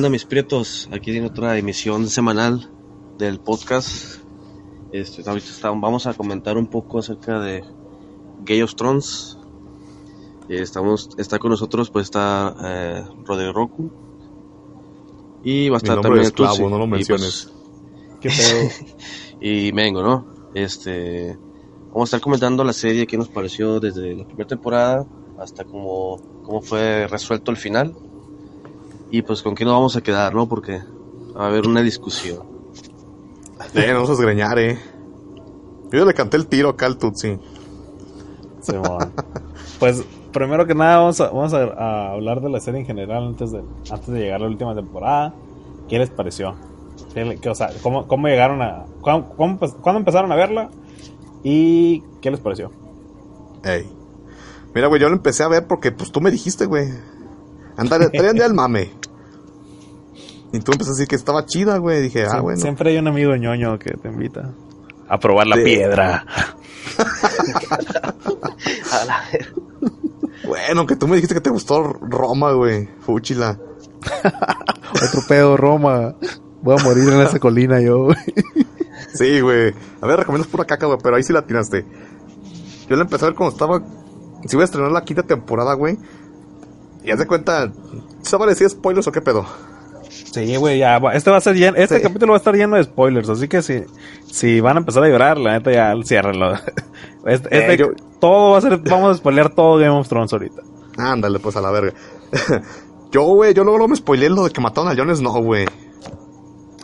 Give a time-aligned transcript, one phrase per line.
[0.00, 0.88] ¿Qué onda, mis prietos?
[0.92, 2.70] Aquí tiene otra emisión semanal
[3.18, 4.22] del podcast.
[4.92, 7.62] Este, ahorita vamos a comentar un poco acerca de
[8.46, 9.36] Gay of Thrones.
[10.48, 13.90] Estamos, está con nosotros, pues está eh, Rodrigo Roku.
[15.44, 17.52] Y va a estar también esclavo, no lo pues, menciones.
[17.52, 18.70] Y, ¿Qué pedo?
[19.42, 20.50] y Mengo, ¿no?
[20.54, 21.36] Este,
[21.88, 25.06] vamos a estar comentando la serie que nos pareció desde la primera temporada
[25.38, 27.94] hasta cómo, cómo fue resuelto el final.
[29.10, 30.48] Y pues con qué nos vamos a quedar, ¿no?
[30.48, 30.82] Porque
[31.36, 32.38] va a haber una discusión.
[33.74, 34.78] Eh, no vamos a esgreñar, eh.
[35.92, 37.38] Yo le canté el tiro acá al Tutsi.
[38.60, 38.72] Sí,
[39.78, 43.50] pues primero que nada vamos, a, vamos a, hablar de la serie en general antes
[43.52, 45.34] de, antes de llegar a la última temporada.
[45.88, 46.54] ¿Qué les pareció?
[47.50, 48.84] o sea, ¿cómo, cómo llegaron a...
[49.00, 50.70] Cómo, ¿Cuándo empezaron a verla?
[51.42, 52.70] ¿Y qué les pareció?
[53.64, 53.90] Ey.
[54.74, 56.88] Mira, güey, yo lo empecé a ver porque pues tú me dijiste, güey.
[57.80, 58.92] Andale, traen al mame.
[60.52, 62.02] Y tú empezaste a decir que estaba chida, güey.
[62.02, 62.60] Dije, ah, bueno.
[62.60, 64.52] Siempre hay un amigo ñoño que te invita
[65.08, 66.26] a probar la piedra.
[70.46, 72.86] bueno, que tú me dijiste que te gustó Roma, güey.
[73.00, 73.58] Fúchila.
[75.02, 76.16] Otro pedo, Roma.
[76.60, 78.18] Voy a morir en esa colina yo, güey.
[79.14, 79.72] Sí, güey.
[80.02, 81.86] A ver, recomiendas pura caca, güey, pero ahí sí la tiraste.
[82.90, 83.82] Yo la empecé a ver cuando estaba.
[84.46, 85.96] Si voy a estrenar la quinta temporada, güey.
[87.02, 87.72] Y haz de cuenta.
[88.22, 89.46] ¿Se va a decir spoilers o qué pedo?
[90.10, 92.84] Sí, güey, ya, este va a ser lleno, este capítulo va a estar lleno de
[92.84, 93.82] spoilers, así que si,
[94.30, 96.54] si van a empezar a llorar, la neta ya ciérrenlo.
[97.26, 100.62] Este, este eh, todo va a ser, vamos a spoilear todo Game of Thrones ahorita.
[100.98, 101.94] Ándale, pues a la verga.
[103.10, 105.66] yo, güey, yo luego, me spoileé lo de que mataron a Jon Snow, güey.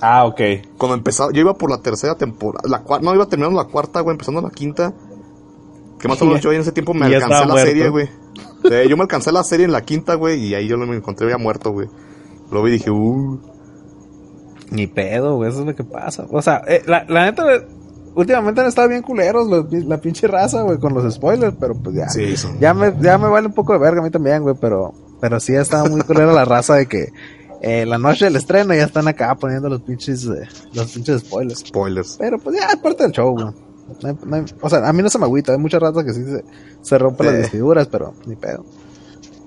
[0.01, 0.41] Ah, ok.
[0.77, 4.01] Cuando empezaba, yo iba por la tercera temporada, la cuarta, no, iba terminando la cuarta,
[4.01, 4.93] güey, empezando la quinta.
[5.99, 8.09] Que más o menos yo en ese tiempo me alcancé la serie, güey.
[8.89, 11.39] Yo me alcancé la serie en la quinta, güey, y ahí yo me encontré ya
[11.39, 11.89] muerto, güey.
[12.51, 13.41] Lo vi y dije, uh.
[14.71, 16.27] Ni pedo, güey, eso es lo que pasa.
[16.31, 17.45] O sea, eh, la, la, neta,
[18.15, 22.09] últimamente han estado bien culeros la pinche raza, güey, con los spoilers, pero pues ya.
[22.09, 24.93] Sí, ya, me, ya me vale un poco de verga a mí también, güey, pero,
[25.21, 27.13] pero sí ha estado muy culero la raza de que
[27.63, 31.61] eh, la noche del estreno ya están acá poniendo los pinches, eh, los pinches spoilers.
[31.61, 32.17] Spoilers.
[32.19, 33.66] Pero pues ya es parte del show, güey.
[34.61, 36.45] O sea, a mí no se me agüita, hay muchas razas que sí se,
[36.83, 38.65] se rompen las vestiduras, pero ni pedo.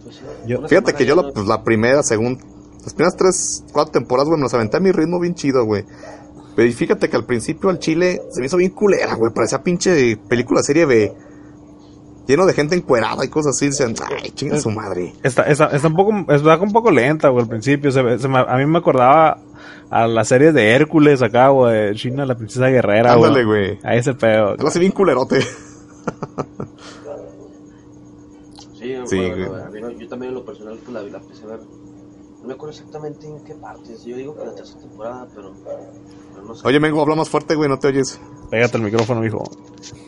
[0.03, 2.39] Pues Fíjate que yo la, la primera, según
[2.83, 5.85] las primeras tres, cuatro temporadas, güey, me las aventé a mi ritmo bien chido, güey.
[6.55, 9.31] Pero fíjate que al principio al chile se me hizo bien culera, güey.
[9.33, 11.13] Parecía pinche película serie B.
[12.27, 13.67] Lleno de gente encuerada y cosas así.
[13.67, 15.13] Dicen, ay, chinga su madre.
[15.23, 17.91] Está, está, está un poco, está un poco lenta, güey, al principio.
[17.91, 19.39] Se, a mí me acordaba
[19.89, 21.95] a las series de Hércules acá, güey.
[21.95, 23.79] China, la princesa guerrera, Ándale, güey.
[23.83, 24.55] Ahí ese pedo.
[24.57, 25.41] Lo hace bien culerote.
[28.79, 29.97] sí, sí güey.
[29.97, 31.59] yo también en lo personal pues, la, la empecé a ver
[32.41, 34.05] no me acuerdo exactamente en qué partes.
[34.05, 35.53] Yo digo que la tercera temporada, pero,
[36.45, 36.65] no sé.
[36.65, 38.19] Oye, Mengo, habla más fuerte, güey, no te oyes.
[38.49, 39.43] Pégate el micrófono, hijo.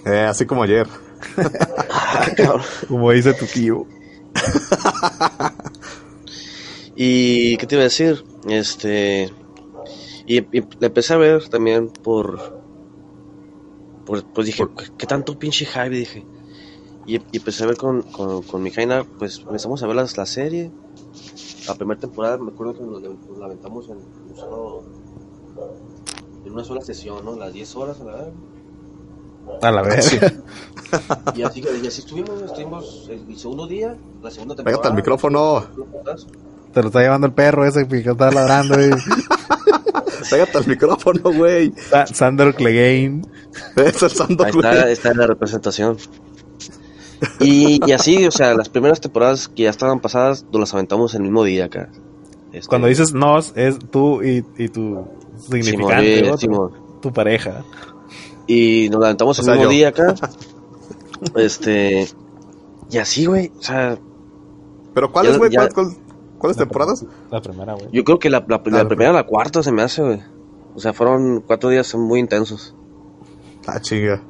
[0.05, 0.88] Eh, así como ayer.
[2.88, 3.85] como dice tu tío.
[6.95, 8.23] y, ¿qué te iba a decir?
[8.47, 9.29] Este...
[10.26, 12.62] Y, y le empecé a ver también por...
[14.06, 14.68] por pues dije,
[14.98, 15.90] ¿qué tanto pinche hype?
[15.90, 16.26] Dije.
[17.06, 20.06] Y, y, empecé a ver con, con, con mi Jaina, pues empezamos a ver la,
[20.16, 20.72] la serie
[21.68, 23.02] la primera temporada me acuerdo que nos,
[23.38, 23.98] la aventamos en,
[26.46, 27.36] en una sola sesión, ¿no?
[27.36, 28.34] Las 10 horas a la vez.
[29.62, 30.22] A la vez.
[31.36, 34.82] Y así, y así estuvimos, estuvimos el, segundo día, la segunda temporada.
[34.82, 35.64] Pégate al micrófono.
[36.74, 38.76] Te lo está llevando el perro ese que está ladrando.
[40.29, 41.73] Pégate al micrófono, güey.
[42.55, 43.22] Clegane.
[43.75, 45.97] Es el Ahí está, está en la representación.
[47.39, 51.22] Y, así, o sea, las primeras temporadas que ya estaban pasadas, nos las aventamos el
[51.22, 51.89] mismo día acá.
[52.51, 55.07] Este, Cuando dices nos, es tú y, tu
[55.49, 56.31] significante,
[57.01, 57.63] tu pareja.
[58.47, 60.16] Y nos la aventamos el mismo día acá.
[61.35, 62.07] este.
[62.89, 63.97] Y así, güey, o sea.
[64.93, 65.51] ¿Pero cuáles, güey?
[66.41, 67.05] ¿Cuáles, temporadas?
[67.29, 67.88] La primera, güey.
[67.91, 70.22] Yo creo que la, la, la, primera, la cuarta se me hace, güey.
[70.73, 72.76] O sea, fueron cuatro días muy intensos.
[73.67, 74.23] Ah, chinga.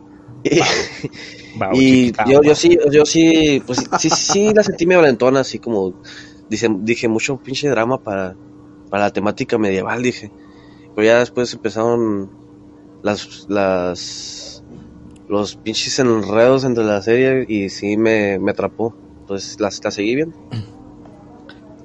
[1.73, 5.93] y yo, yo sí, yo sí, pues sí, sí, la sentí medio valentona, así como
[6.49, 8.35] dije, dije mucho pinche drama para,
[8.89, 10.33] para la temática medieval, dije.
[10.93, 12.29] Pero ya después empezaron
[13.03, 14.63] las, las,
[15.29, 18.93] los pinches enredos entre la serie y sí me, me atrapó.
[19.21, 20.35] Entonces las, la seguí bien.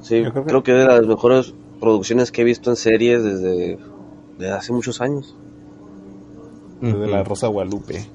[0.06, 0.72] Sí, creo que...
[0.72, 3.78] es de las mejores producciones que he visto en series desde,
[4.38, 5.36] desde hace muchos años.
[6.80, 8.06] Desde la Rosa Guadalupe.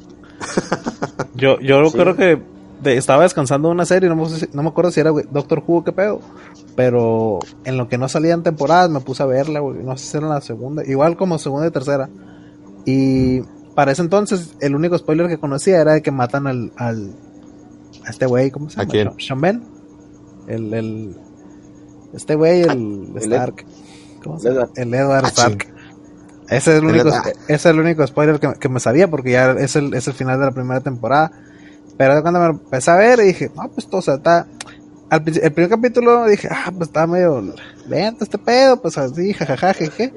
[1.35, 2.41] yo yo creo que
[2.85, 6.21] estaba descansando una serie, no, no me acuerdo si era Doctor Who o qué pedo.
[6.77, 9.83] Pero en lo que no salían temporadas me puse a verla, güey.
[9.83, 10.83] No sé si era la segunda.
[10.85, 12.09] Igual como segunda y tercera.
[12.85, 13.41] Y
[13.75, 16.71] para ese entonces, el único spoiler que conocía era de que matan al.
[16.77, 17.11] al
[18.05, 18.87] a este güey, ¿cómo se llama?
[18.87, 19.19] ¿A quién?
[19.19, 19.63] Sean Ben.
[20.47, 20.73] El.
[20.73, 21.15] el
[22.13, 23.65] este güey, el, Stark.
[24.23, 24.69] ¿Cómo se llama?
[24.75, 25.67] El Edward ah, Stark.
[26.49, 29.51] Ese es el único, ese es el único spoiler que, que, me sabía porque ya
[29.51, 31.31] es el, es el final de la primera temporada.
[31.97, 34.47] Pero cuando me empecé a ver dije, no, pues todo, o sea, está...
[35.09, 37.53] Al, el primer capítulo dije, ah, pues está medio
[37.87, 40.13] lento este pedo, pues así, jajaja, jeje.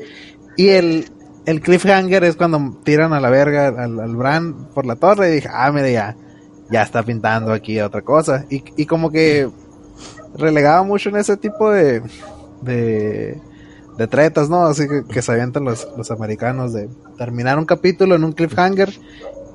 [0.56, 1.10] Y el,
[1.46, 5.34] el cliffhanger es cuando tiran a la verga al, al Bran por la torre y
[5.36, 6.16] dije, ah, mira, ya,
[6.70, 8.44] ya está pintando aquí otra cosa.
[8.50, 9.48] Y, y como que
[10.36, 12.02] relegaba mucho en ese tipo de,
[12.62, 13.40] de,
[13.96, 14.64] de tretas, ¿no?
[14.66, 18.92] Así que, que se avientan los, los americanos de terminar un capítulo en un cliffhanger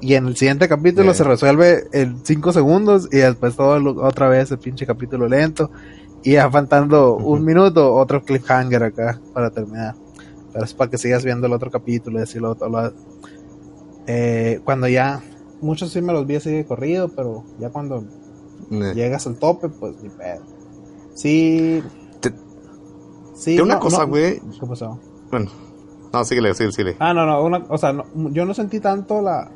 [0.01, 4.49] y en el siguiente capítulo se resuelve en 5 segundos y después todo otra vez
[4.51, 5.71] el pinche capítulo lento
[6.23, 9.95] y ya faltando un minuto otro cliffhanger acá para terminar.
[10.53, 12.93] Pero es para que sigas viendo el otro capítulo y todo
[14.07, 15.21] eh, cuando ya
[15.61, 18.05] muchos sí me los vi así de corrido, pero ya cuando
[18.69, 20.58] llegas al tope, pues ni pedo.
[21.19, 21.83] Sí.
[23.35, 23.59] sí.
[23.59, 24.39] una cosa, güey.
[24.39, 24.97] ¿Qué pasó?
[25.29, 25.51] Bueno.
[26.13, 26.97] No, síguele, síguele, síguele.
[26.99, 27.93] Ah, no, no, una, o sea,
[28.31, 29.51] yo no sentí tanto la,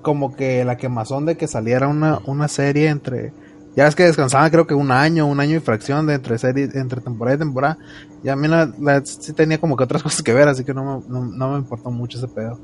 [0.00, 3.34] como que la quemazón de que saliera una, una serie entre,
[3.76, 6.68] ya es que descansaban creo que un año, un año y fracción de entre serie,
[6.74, 7.78] entre temporada y temporada,
[8.24, 8.72] y a mí la,
[9.04, 11.90] sí tenía como que otras cosas que ver, así que no me, no, me importó
[11.90, 12.58] mucho ese pedo.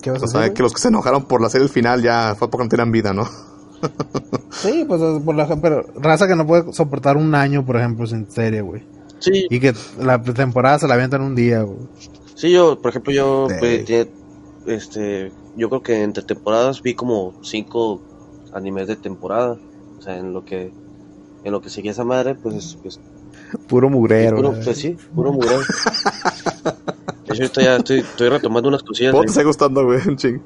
[0.00, 2.02] ¿Qué vas a o sea, que los que se enojaron por la serie el final
[2.02, 3.28] ya fue porque no tenían vida, ¿no?
[4.50, 8.30] sí, pues por la, pero raza que no puede soportar un año, por ejemplo, sin
[8.30, 8.82] serie, güey.
[9.20, 9.46] Sí.
[9.50, 11.78] Y que la temporada se la avientan un día, güey.
[12.34, 13.84] Sí, yo, por ejemplo, yo pues,
[14.66, 18.00] este, yo creo que entre temporadas vi como cinco
[18.52, 19.58] animes de temporada.
[19.98, 20.72] O sea, en lo que
[21.44, 23.00] en lo que seguía esa madre, pues, pues
[23.66, 24.36] puro mugrero.
[24.36, 25.60] Puro, pues sí, puro mugrero.
[27.26, 29.12] De hecho, estoy, estoy, estoy retomando unas cosillas.
[29.12, 30.00] ¿Cómo te está gustando, güey?
[30.16, 30.40] Ching.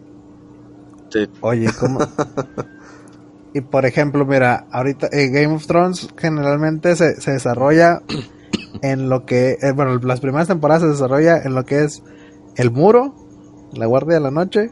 [1.41, 2.01] Oye, ¿cómo?
[3.55, 8.03] y por ejemplo, mira, ahorita eh, Game of Thrones generalmente se, se desarrolla
[8.83, 12.03] en lo que, eh, bueno, las primeras temporadas se desarrolla en lo que es
[12.57, 13.15] el muro,
[13.73, 14.71] la Guardia de la Noche,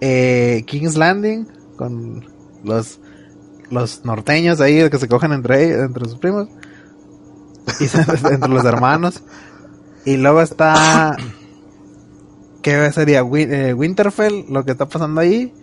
[0.00, 1.46] eh, King's Landing,
[1.76, 2.26] con
[2.64, 3.00] los,
[3.70, 6.48] los norteños ahí que se cogen entre entre sus primos,
[7.80, 7.84] y
[8.32, 9.22] entre los hermanos,
[10.04, 11.16] y luego está,
[12.62, 13.24] ¿qué sería?
[13.24, 15.54] Winterfell, lo que está pasando ahí.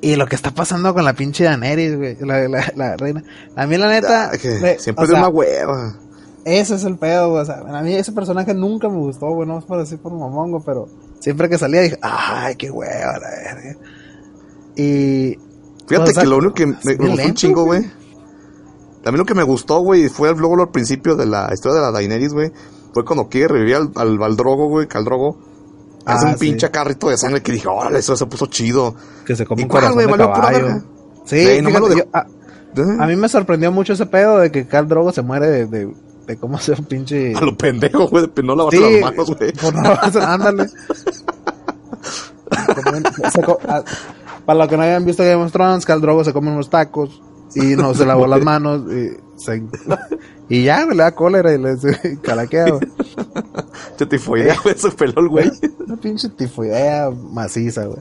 [0.00, 3.24] Y lo que está pasando con la pinche Daenerys, güey, la, reina.
[3.56, 4.30] A mí la neta...
[4.32, 5.96] siempre es una hueva.
[6.44, 9.46] Ese es el pedo, O sea, a mí ese personaje nunca me gustó, güey.
[9.46, 13.28] No es por decir por mamongo, pero siempre que salía dije, ay, qué hueva, la
[13.28, 13.76] verga.
[14.76, 15.36] Y.
[15.86, 17.82] Fíjate que lo único que me, gustó un chingo, güey.
[19.02, 21.92] También lo que me gustó, güey, fue luego al principio de la historia de la
[21.92, 22.52] Daenerys, güey.
[22.92, 25.38] Fue cuando quiere revivir al, al Valdrogo, güey, Caldrogo.
[26.04, 28.94] Hace un ah, pinche carrito de sangre que dije, órale, eso se puso chido.
[29.26, 30.82] Que se come un corazón de caballo.
[31.24, 31.60] Sí,
[32.12, 32.26] a,
[33.00, 35.92] a, mí me sorprendió mucho ese pedo de que Cal Drogo se muere de
[36.28, 37.32] de cómo hacer un pinche.
[37.36, 39.52] A lo pendejo, güey, de no lavarse sí, las manos, güey.
[39.52, 40.66] Por no lavarse, ándale.
[44.44, 47.22] para los que no hayan visto Game of Thrones, Cal Drogo se come unos tacos
[47.54, 49.62] y no se lavó las manos y, se,
[50.50, 51.76] y ya, le da cólera y le
[52.22, 52.66] calaquea.
[53.98, 55.50] Che tifoidea, güey, el güey.
[55.86, 58.00] Una pinche tifoidea maciza, güey.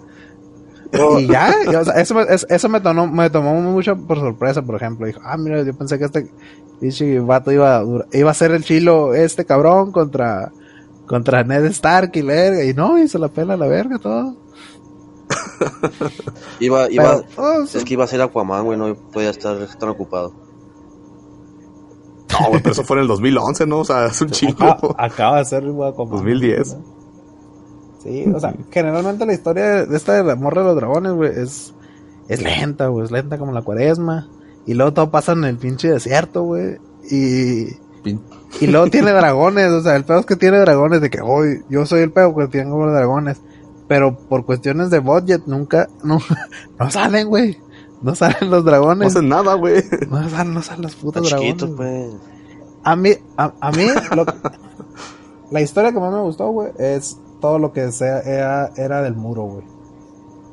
[1.19, 5.05] Y ya, o sea, eso, eso me, tomó, me tomó mucho por sorpresa, por ejemplo.
[5.05, 6.31] Dijo, ah, mira, yo pensé que este
[6.79, 10.51] pinche vato iba, iba a ser el chilo este cabrón contra,
[11.05, 12.63] contra Ned Stark y verga.
[12.63, 14.37] Y no, se la pela la verga todo.
[16.61, 20.46] iba, iba, oh, es que iba a ser Aquaman, güey, no podía estar tan ocupado.
[22.41, 23.79] No, güey, pero eso fue en el 2011, ¿no?
[23.79, 24.65] O sea, es un chico.
[24.97, 26.09] Acaba, de ser Aquaman.
[26.09, 26.77] 2010.
[28.03, 31.73] Sí, o sea, generalmente la historia de esta del amor de los dragones, güey, es,
[32.27, 34.29] es lenta, güey, es lenta como la cuaresma.
[34.65, 36.77] Y luego todo pasa en el pinche desierto, güey.
[37.09, 37.67] Y,
[38.59, 41.63] y luego tiene dragones, o sea, el pedo es que tiene dragones, de que hoy
[41.69, 43.41] yo soy el pedo que tiene como dragones.
[43.87, 46.19] Pero por cuestiones de budget nunca, no,
[46.79, 47.57] no salen, güey.
[48.01, 49.13] No salen los dragones.
[49.13, 49.83] No hacen nada, güey.
[50.09, 51.65] No salen, no salen los putos dragones.
[51.75, 52.13] pues.
[52.83, 53.85] A mí, a, a mí,
[55.51, 59.15] la historia que más me gustó, güey, es todo lo que sea era, era del
[59.15, 59.63] muro, güey.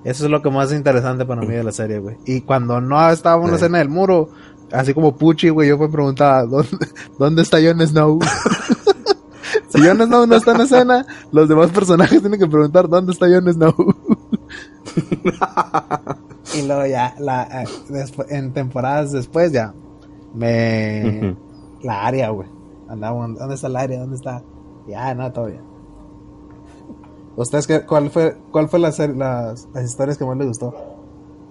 [0.05, 2.17] Eso es lo que más interesante para mí de la serie, güey.
[2.27, 4.29] Y cuando no estaba una escena del muro,
[4.71, 6.77] así como Pucci, güey, yo me preguntaba, ¿dónde,
[7.19, 8.19] ¿dónde está Jon Snow?
[9.69, 13.27] si Jon Snow no está en escena, los demás personajes tienen que preguntar, ¿dónde está
[13.29, 13.75] Jon Snow?
[16.54, 17.66] y luego ya, la, eh,
[18.28, 19.75] en temporadas después ya,
[20.34, 21.37] me...
[21.82, 22.49] La área, güey.
[22.88, 24.00] Andaba, ¿dónde está la área?
[24.00, 24.42] ¿Dónde está?
[24.87, 25.61] Ya, no, todavía.
[27.37, 30.75] ¿Ustedes qué, cuál fue, cuál fue las, las, historias que más les gustó?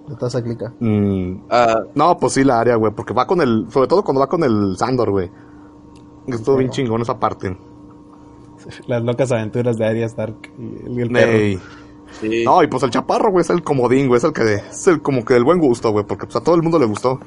[0.08, 0.72] De toda esa clica.
[0.80, 2.92] Mm, ah, no, pues sí, la área, güey.
[2.92, 3.66] Porque va con el.
[3.70, 5.30] Sobre todo cuando va con el Sandor, güey.
[6.26, 7.56] Estuvo bien chingón esa parte.
[8.86, 11.60] Las locas aventuras de Arya Stark y el, perro.
[12.22, 14.18] No, y pues el chaparro, güey, es el comodín, güey.
[14.18, 14.54] Es el que.
[14.54, 16.04] Es el como que del buen gusto, güey.
[16.06, 17.18] Porque pues a todo el mundo le gustó.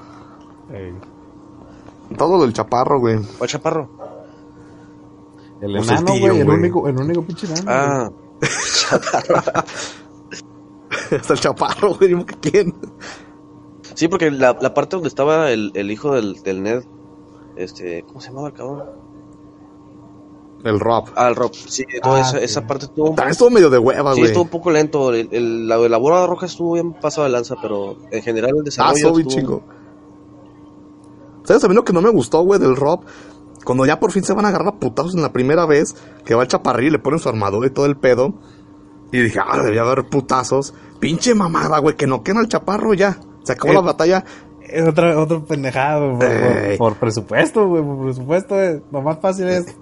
[2.18, 3.20] Todo del chaparro, güey.
[3.38, 3.90] ¿Cuál chaparro?
[5.62, 6.40] El pues enano, güey.
[6.40, 7.64] El, único, el único pinche enano.
[7.68, 8.10] Ah.
[8.74, 9.36] chaparro.
[11.20, 12.16] Hasta el chaparro, güey.
[12.42, 12.74] ¿Quién?
[13.94, 16.84] Sí, porque la, la parte donde estaba el, el hijo del, del Ned.
[17.56, 18.04] Este.
[18.04, 19.07] ¿Cómo se llamaba el cabrón?
[20.64, 21.10] El Rob.
[21.16, 21.54] Ah, el Rob.
[21.54, 23.10] Sí, toda esa, esa, parte estuvo.
[23.10, 24.24] También estuvo medio de hueva, güey.
[24.24, 25.14] Sí, estuvo un poco lento.
[25.14, 28.64] El, el, la, la bola roja estuvo bien pasado de lanza, pero en general el
[28.64, 28.92] desarrollo.
[28.92, 29.64] Ah, estuvo bien chingo.
[31.44, 33.06] ¿Sabes a mí lo que no me gustó, güey, del Rob?
[33.64, 35.96] Cuando ya por fin se van a agarrar a putazos en la primera vez,
[36.26, 38.34] que va el chaparrillo y le ponen su armadura y todo el pedo.
[39.12, 40.74] Y dije, ah, debía haber putazos.
[41.00, 43.20] Pinche mamada, güey, que no queden al chaparro ya.
[43.44, 44.26] Se acabó la eh, batalla.
[44.62, 47.84] Es otra, otro pendejado, por, por, presupuesto, güey.
[47.84, 49.78] Por presupuesto, eh, lo más fácil es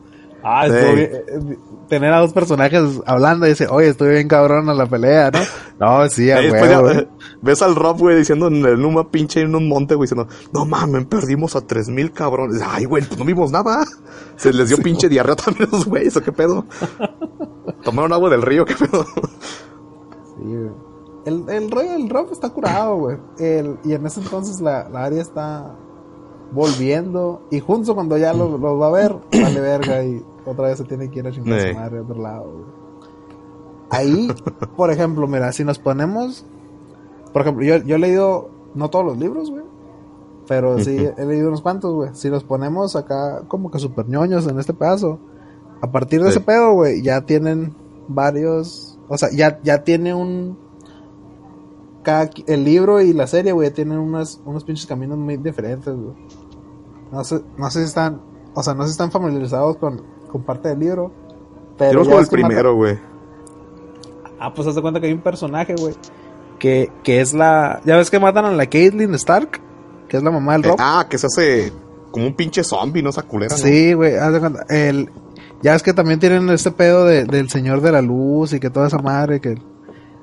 [0.48, 1.58] Ah, estuvo bien, eh,
[1.90, 5.40] tener a dos personajes hablando y dice, oye, estoy bien cabrón a la pelea, ¿no?
[5.80, 7.08] No, sí, a güey.
[7.42, 10.66] Ves al Rob, güey, diciendo en el Numa pinche en un monte, güey, diciendo, no
[10.66, 12.62] mames, perdimos a tres mil cabrones.
[12.64, 13.86] Ay, güey, pues no vimos nada.
[14.36, 16.66] Se les dio pinche diarrea también a los güeyes, ¿o qué pedo?
[17.84, 19.04] Tomaron agua del río, ¿qué pedo?
[20.38, 20.72] Sí, güey.
[21.26, 23.18] El, el, el Rob está curado, güey.
[23.84, 25.76] y en ese entonces la, la área está
[26.56, 27.42] volviendo.
[27.52, 30.86] Y junto cuando ya los lo va a ver, vale verga y otra vez se
[30.86, 32.86] tiene que ir a chingar su madre a otro lado.
[33.90, 34.28] Ahí,
[34.76, 36.46] por ejemplo, mira, si nos ponemos.
[37.32, 39.64] Por ejemplo, yo, yo he leído, no todos los libros, güey.
[40.48, 42.10] Pero sí, he leído unos cuantos, güey.
[42.14, 45.20] Si nos ponemos acá como que super ñoños en este pedazo,
[45.82, 47.74] a partir de ese pedo, güey, ya tienen
[48.08, 49.00] varios.
[49.08, 50.58] O sea, ya, ya tiene un.
[52.04, 56.14] Cada, el libro y la serie, güey, tienen unos, unos pinches caminos muy diferentes, güey.
[57.12, 58.22] No sé, no sé si están.
[58.54, 61.12] O sea, no sé si están familiarizados con, con parte del libro.
[61.78, 62.98] Pero Yo el primero, güey.
[64.40, 65.94] Ah, pues haz de cuenta que hay un personaje, güey.
[66.60, 67.82] Que, que es la.
[67.86, 69.60] Ya ves que matan a la Caitlyn Stark,
[70.08, 70.78] que es la mamá del Rob.
[70.80, 71.74] ah, que se hace
[72.12, 73.10] como un pinche zombie, ¿no?
[73.10, 74.66] Esa culera, Sí, güey, haz de cuenta.
[74.70, 75.10] El,
[75.62, 78.70] ya ves que también tienen este pedo de, del Señor de la Luz y que
[78.70, 79.56] toda esa madre, que.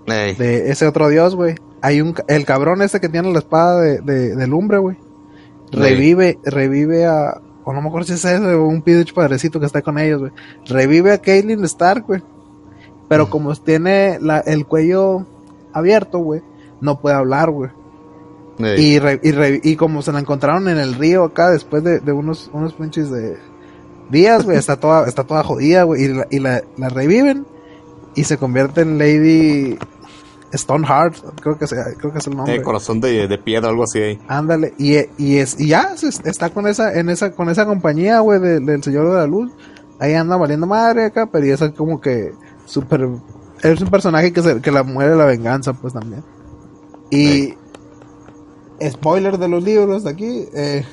[0.06, 1.54] De ese otro dios, güey.
[1.82, 2.14] Hay un.
[2.28, 4.96] El cabrón este que tiene la espada de, de, de lumbre, güey.
[5.72, 9.82] Revive, revive a, o no me acuerdo si es ese un pinche padrecito que está
[9.82, 10.32] con ellos, güey.
[10.66, 12.22] Revive a Caitlyn Stark, güey.
[13.08, 15.26] Pero como tiene la, el cuello
[15.72, 16.42] abierto, güey,
[16.80, 17.70] no puede hablar, güey.
[18.58, 18.98] Y,
[19.62, 23.36] y, como se la encontraron en el río acá después de, unos, unos pinches de
[24.10, 26.04] días, güey, está toda, está toda jodida, güey.
[26.04, 27.46] Y, la, y la, la reviven
[28.14, 29.78] y se convierte en Lady
[30.52, 32.54] Stoneheart, creo que, creo que es el nombre.
[32.54, 34.20] Eh, corazón de, de, piedra, algo así ahí.
[34.28, 35.94] Ándale, y, y, es, y ya
[36.24, 39.52] está con esa, en esa, con esa compañía, güey, del Señor de la Luz.
[39.98, 42.32] Ahí anda valiendo madre acá, pero es como que
[42.66, 43.08] súper,
[43.62, 46.22] es un personaje que, se, que la muere la venganza, pues también.
[47.10, 47.54] Y,
[48.90, 50.84] spoiler de los libros de aquí, eh,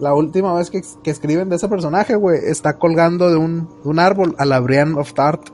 [0.00, 3.88] la última vez que, que, escriben de ese personaje, güey, está colgando de un, de
[3.88, 5.50] un árbol a la Brienne of Tart.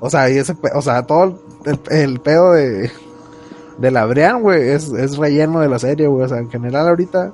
[0.00, 2.90] O sea, y ese, o sea, todo el, pedo de,
[3.78, 6.24] de la Brian, güey, es, es relleno de la serie, güey.
[6.24, 7.32] O sea, en general ahorita,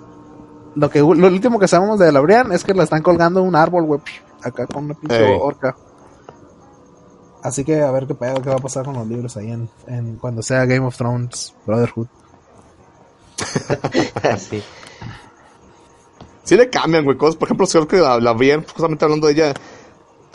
[0.75, 3.47] lo que lo último que sabemos de la Brian es que la están colgando en
[3.47, 4.01] un árbol, güey,
[4.43, 5.77] acá con una pinche orca.
[7.43, 9.69] Así que a ver qué pedo, qué va a pasar con los libros ahí en,
[9.87, 12.09] en cuando sea Game of Thrones Brotherhood.
[14.39, 14.63] sí.
[16.43, 17.37] Sí le cambian, güey, cosas.
[17.37, 19.55] Por ejemplo, creo que la, la Brian, justamente hablando de ella,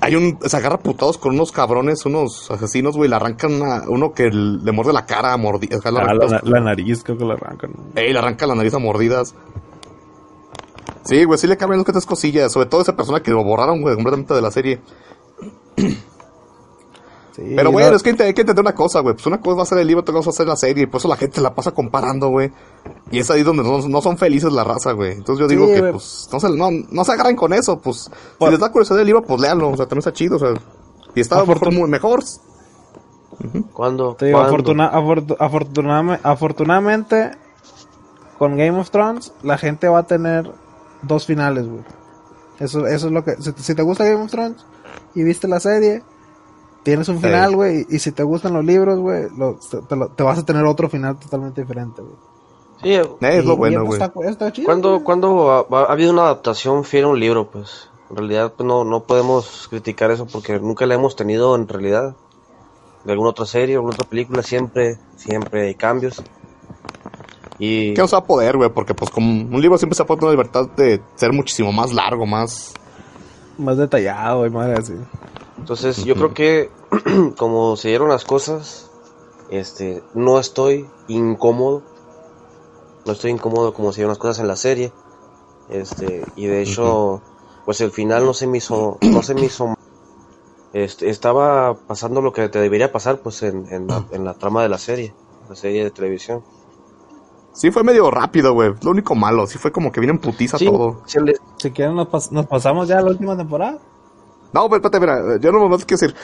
[0.01, 0.39] hay un.
[0.43, 3.08] Se agarra putados con unos cabrones, unos asesinos, güey.
[3.08, 5.79] Le arrancan a uno que le muerde la cara a mordidas.
[5.86, 7.72] Ah, la, nariz, creo que le arrancan.
[7.96, 9.36] Ey, le arranca la nariz a mordidas.
[11.03, 12.51] Sí, güey, sí le cambian que tres cosillas.
[12.51, 14.81] Sobre todo esa persona que lo borraron, güey, completamente de la serie.
[17.35, 19.15] Pero, bueno, es que hay que entender una cosa, güey.
[19.15, 20.83] Pues una cosa va a ser el libro, otra cosa va a ser la serie.
[20.83, 22.51] Y por eso la gente la pasa comparando, güey.
[23.11, 25.13] Y es ahí donde no, son felices la raza, güey.
[25.13, 27.79] Entonces yo digo que, pues, no se, no, no se agarren con eso.
[27.79, 28.09] Pues,
[28.39, 29.69] si les da curiosidad el libro, pues léanlo.
[29.69, 30.53] O sea, también está chido, o sea.
[31.15, 32.23] Y está mejor, muy mejor.
[33.73, 34.17] ¿Cuándo?
[36.23, 37.31] afortunadamente,
[38.38, 40.51] con Game of Thrones, la gente va a tener
[41.01, 41.83] dos finales, güey.
[42.59, 43.35] Eso, eso es lo que.
[43.41, 44.63] Si, si te gusta Game of Thrones
[45.15, 46.03] y viste la serie,
[46.83, 49.27] tienes un final, güey, y si te gustan los libros, güey,
[50.15, 52.15] te, vas a tener otro final totalmente diferente, güey.
[52.81, 54.00] Sí, es lo bueno, güey.
[54.65, 58.83] Cuando, cuando ha, habido una adaptación fiel a un libro, pues, en realidad pues, no,
[58.83, 62.15] no podemos criticar eso porque nunca la hemos tenido en realidad.
[63.03, 66.21] De alguna otra serie, alguna otra película, siempre, siempre hay cambios.
[67.57, 67.93] Y...
[67.95, 68.69] ¿Qué nos va a poder, güey?
[68.69, 72.27] Porque pues como un libro siempre se tener la libertad de ser muchísimo más largo,
[72.27, 72.73] más...
[73.57, 74.93] Más detallado y más así.
[75.61, 76.71] Entonces yo creo que
[77.37, 78.89] como se dieron las cosas,
[79.51, 81.83] este, no estoy incómodo.
[83.05, 84.91] No estoy incómodo como se dieron las cosas en la serie.
[85.69, 87.21] Este, y de hecho,
[87.63, 89.75] pues el final no se me hizo, no se me hizo
[90.73, 94.63] este, estaba pasando lo que te debería pasar pues en, en, la, en la trama
[94.63, 95.13] de la serie,
[95.47, 96.43] la serie de televisión.
[97.53, 98.73] Sí, fue medio rápido, güey.
[98.81, 99.45] Lo único malo.
[99.45, 101.03] Sí, fue como que viene en putiza todo.
[101.05, 103.77] Si quieren, nos, nos, pasamos ya a la última temporada.
[104.53, 105.39] No, pero espérate, mira.
[105.39, 106.15] Yo no me que decir.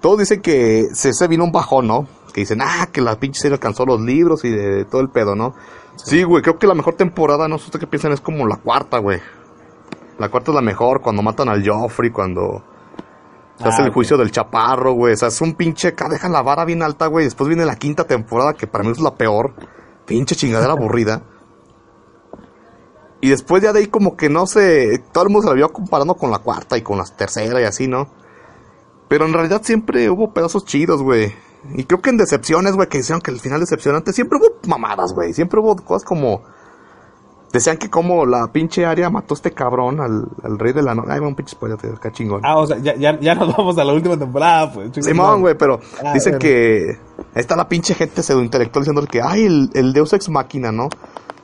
[0.00, 2.06] Todos dicen que se, se vino un bajón, ¿no?
[2.32, 5.34] Que dicen, ah, que la pinche serie alcanzó los libros y de todo el pedo,
[5.34, 5.54] ¿no?
[5.96, 6.42] Sí, güey.
[6.42, 9.20] creo que la mejor temporada, no sé qué piensan, es como la cuarta, güey.
[10.18, 12.62] La cuarta es la mejor, cuando matan al Joffrey, cuando.
[13.56, 15.14] Se hace el ah, juicio del chaparro, güey.
[15.14, 15.88] O sea, es un pinche.
[15.88, 17.24] Acá dejan la vara bien alta, güey.
[17.24, 19.54] Después viene la quinta temporada, que para mí es la peor
[20.06, 21.22] pinche chingadera aburrida.
[23.20, 25.72] Y después ya de ahí como que no sé, todo el mundo se la vio
[25.72, 28.08] comparando con la cuarta y con la tercera y así, ¿no?
[29.08, 31.34] Pero en realidad siempre hubo pedazos chidos, güey.
[31.74, 35.12] Y creo que en decepciones, güey, que hicieron que el final decepcionante, siempre hubo mamadas,
[35.12, 35.32] güey.
[35.32, 36.42] Siempre hubo cosas como
[37.52, 40.94] Decían que como la pinche área mató a este cabrón, al, al rey de la
[40.94, 41.08] noche.
[41.12, 42.42] Ay, un pinche spoiler, acá chingón.
[42.44, 44.90] Ah, o sea, ya, ya, ya, nos vamos a la última temporada, pues.
[45.00, 46.98] Simón, güey, pero ah, dicen que...
[47.34, 50.72] Ahí está la pinche gente pseudo intelectual diciendo que, ay, el, el Deus Ex Máquina,
[50.72, 50.88] ¿no?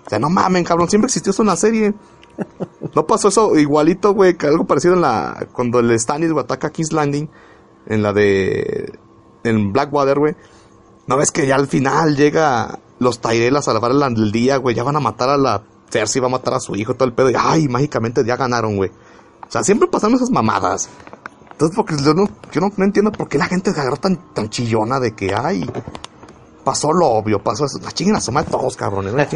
[0.07, 1.95] O sea, no mamen, cabrón, siempre existió eso en la serie.
[2.95, 5.47] No pasó eso igualito, güey, que algo parecido en la...
[5.53, 7.29] Cuando el Stannis ataca a King's Landing,
[7.87, 8.99] en la de...
[9.45, 10.35] En Blackwater, güey.
[11.07, 14.75] ¿No ves que ya al final llega los Tyrell a salvar el día, güey?
[14.75, 15.63] Ya van a matar a la
[15.95, 18.77] Cersei va a matar a su hijo, todo el pedo, y ay, mágicamente ya ganaron,
[18.77, 18.91] güey.
[19.47, 20.89] O sea, siempre pasan esas mamadas.
[21.53, 24.51] Entonces, porque yo no, yo no, entiendo por qué la gente se agarra tan, tan
[24.51, 25.65] chillona de que, ay,
[26.65, 27.79] pasó lo obvio, pasó eso.
[27.83, 29.15] La chinguen a su madre todos, cabrones.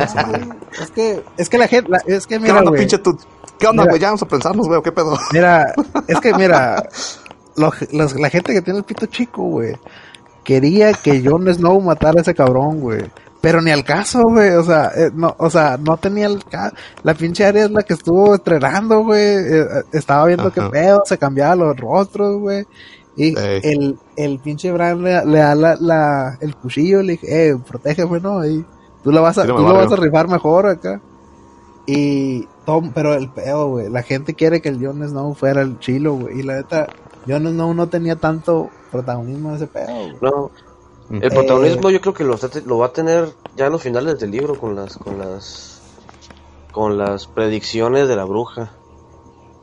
[0.80, 3.18] es que, es que la gente, es que mira, ¿Qué onda, pinche tú?
[3.58, 4.00] ¿Qué onda, güey?
[4.00, 5.18] Ya vamos a pensarnos, güey, ¿qué pedo?
[5.32, 5.72] Mira,
[6.08, 6.88] es que mira,
[7.56, 9.76] la gente que tiene el pito chico, güey,
[10.44, 13.04] quería que Jon Snow matara a ese cabrón, güey.
[13.40, 16.42] Pero ni al caso, güey, o sea, eh, no, o sea, no tenía el
[17.04, 19.20] La pinche área es la que estuvo estrenando, güey.
[19.20, 22.66] Eh, eh, estaba viendo qué pedo, se cambiaba los rostros, güey.
[23.18, 28.46] Y el, el pinche Bran le, da la, el cuchillo, le dije, eh, protégeme, ¿no?
[28.46, 28.64] Y
[29.02, 31.00] tú lo vas a, tú lo vas a rifar mejor acá.
[31.85, 35.81] Y Tom, pero el pedo, güey, la gente quiere que el Jon Snow fuera el
[35.81, 36.38] chilo, güey.
[36.38, 36.87] Y la neta,
[37.26, 39.88] Jon Snow no tenía tanto protagonismo en ese pedo.
[40.20, 40.50] No,
[41.11, 44.31] el protagonismo yo creo que lo, lo va a tener ya en los finales del
[44.31, 45.83] libro con las con las
[46.70, 48.70] con las predicciones de la bruja.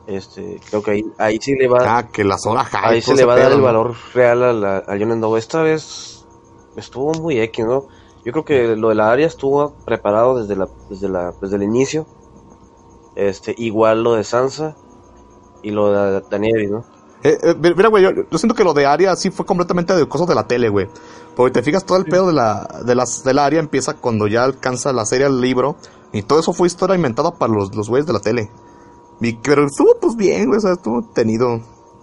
[0.08, 3.26] Este, creo que ahí, ahí sí le va ah, que las horas ahí se le
[3.26, 6.26] va a dar el valor real a, la, a John Esta vez
[6.76, 7.88] estuvo muy X, ¿no?
[8.24, 11.64] Yo creo que lo de la área estuvo preparado desde la desde la desde el
[11.64, 12.06] inicio.
[13.16, 14.76] Este, igual lo de Sansa
[15.64, 16.86] y lo de Daniel, ¿no?
[17.24, 20.28] Eh, eh, mira, güey, yo, siento que lo de Aria sí fue completamente de cosas
[20.28, 20.88] de la tele, güey.
[21.36, 24.28] Porque te fijas, todo el pedo de la, de las, de la Aria empieza cuando
[24.28, 25.76] ya alcanza la serie al libro.
[26.12, 28.52] Y todo eso fue historia inventada para los, los güeyes de la tele.
[29.22, 31.62] Y, pero estuvo pues bien, güey, o sea, estuvo tenido.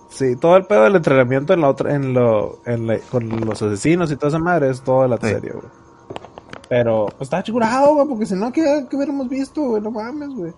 [0.08, 4.10] Sí, todo el pedo del entrenamiento en la otra, en lo, en con los asesinos
[4.12, 5.66] y toda esa madre es toda la serie, güey.
[6.68, 9.82] Pero, pues está churado, güey, porque si no, ¿qué, ¿qué, hubiéramos visto, güey?
[9.82, 10.52] No mames, güey.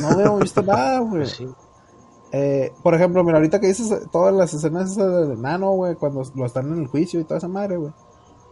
[0.00, 1.26] No hubiéramos visto nada, güey.
[1.26, 1.48] Sí.
[2.32, 6.22] Eh, por ejemplo, mira, ahorita que dices todas las escenas esas del enano, güey, cuando
[6.34, 7.92] lo están en el juicio y toda esa madre, güey.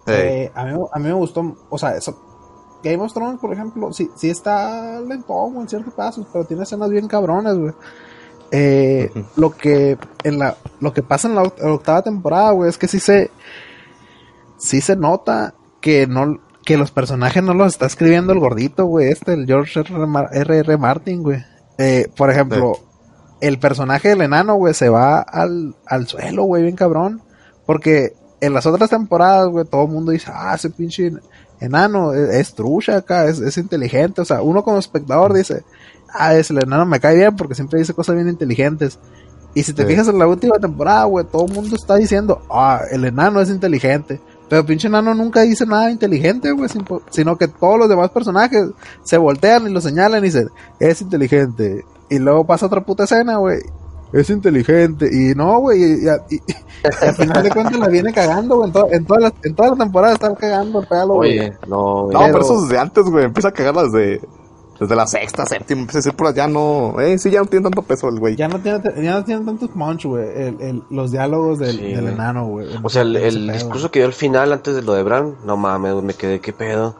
[0.06, 2.18] Eh, a, mí, a mí me gustó, o sea, eso,
[2.82, 6.90] Game of Thrones, por ejemplo, sí, sí está lento en ciertos pasos, pero tiene escenas
[6.90, 7.72] bien cabronas, güey.
[8.50, 12.88] Eh, lo que en la lo que pasa en la octava temporada, güey, es que
[12.88, 13.30] sí se
[14.56, 19.10] sí se nota que no que los personajes no los está escribiendo el gordito, güey,
[19.10, 20.58] este el George R.
[20.58, 20.76] R.
[20.76, 21.44] Martin, güey.
[21.78, 22.78] Eh, por ejemplo,
[23.40, 27.22] el personaje del enano, güey, se va al, al suelo, güey, bien cabrón.
[27.66, 31.12] Porque en las otras temporadas, güey, todo el mundo dice, ah, ese pinche
[31.60, 34.20] enano es, trucha acá, es, inteligente.
[34.20, 35.64] O sea, uno como espectador dice,
[36.12, 38.98] ah, ese el enano me cae bien porque siempre dice cosas bien inteligentes.
[39.54, 42.82] Y si te fijas en la última temporada, güey, todo el mundo está diciendo, ah,
[42.90, 44.20] el enano es inteligente.
[44.48, 46.70] Pero pinche enano nunca dice nada inteligente, güey,
[47.10, 48.68] sino que todos los demás personajes
[49.02, 50.48] se voltean y lo señalan y dicen,
[50.80, 53.60] es inteligente, y luego pasa otra puta escena, güey.
[54.12, 55.08] Es inteligente.
[55.12, 58.70] Y no, güey, y, al final de cuentas la viene cagando, güey.
[58.70, 61.52] En, en, toda la, en toda la temporada está cagando el pelo, güey.
[61.66, 62.14] No, güey.
[62.14, 63.24] No, pero eso desde antes, güey.
[63.24, 64.20] Empieza a cagar desde,
[64.80, 65.82] desde la sexta, séptima.
[65.82, 67.00] Empieza a decir por allá, no.
[67.00, 68.36] Eh, sí, ya no tiene tanto peso el güey.
[68.36, 70.24] Ya no tiene, ya no tiene tanto punch, güey.
[70.24, 72.68] El, el, los diálogos del, del enano, güey.
[72.82, 75.56] O sea, el, el discurso que dio al final antes de lo de Bran, no
[75.56, 76.94] mames, me quedé, qué pedo.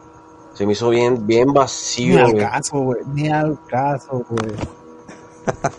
[0.54, 3.00] Se me hizo bien, bien vacío, Ni al caso, güey.
[3.14, 4.56] Ni al caso, güey.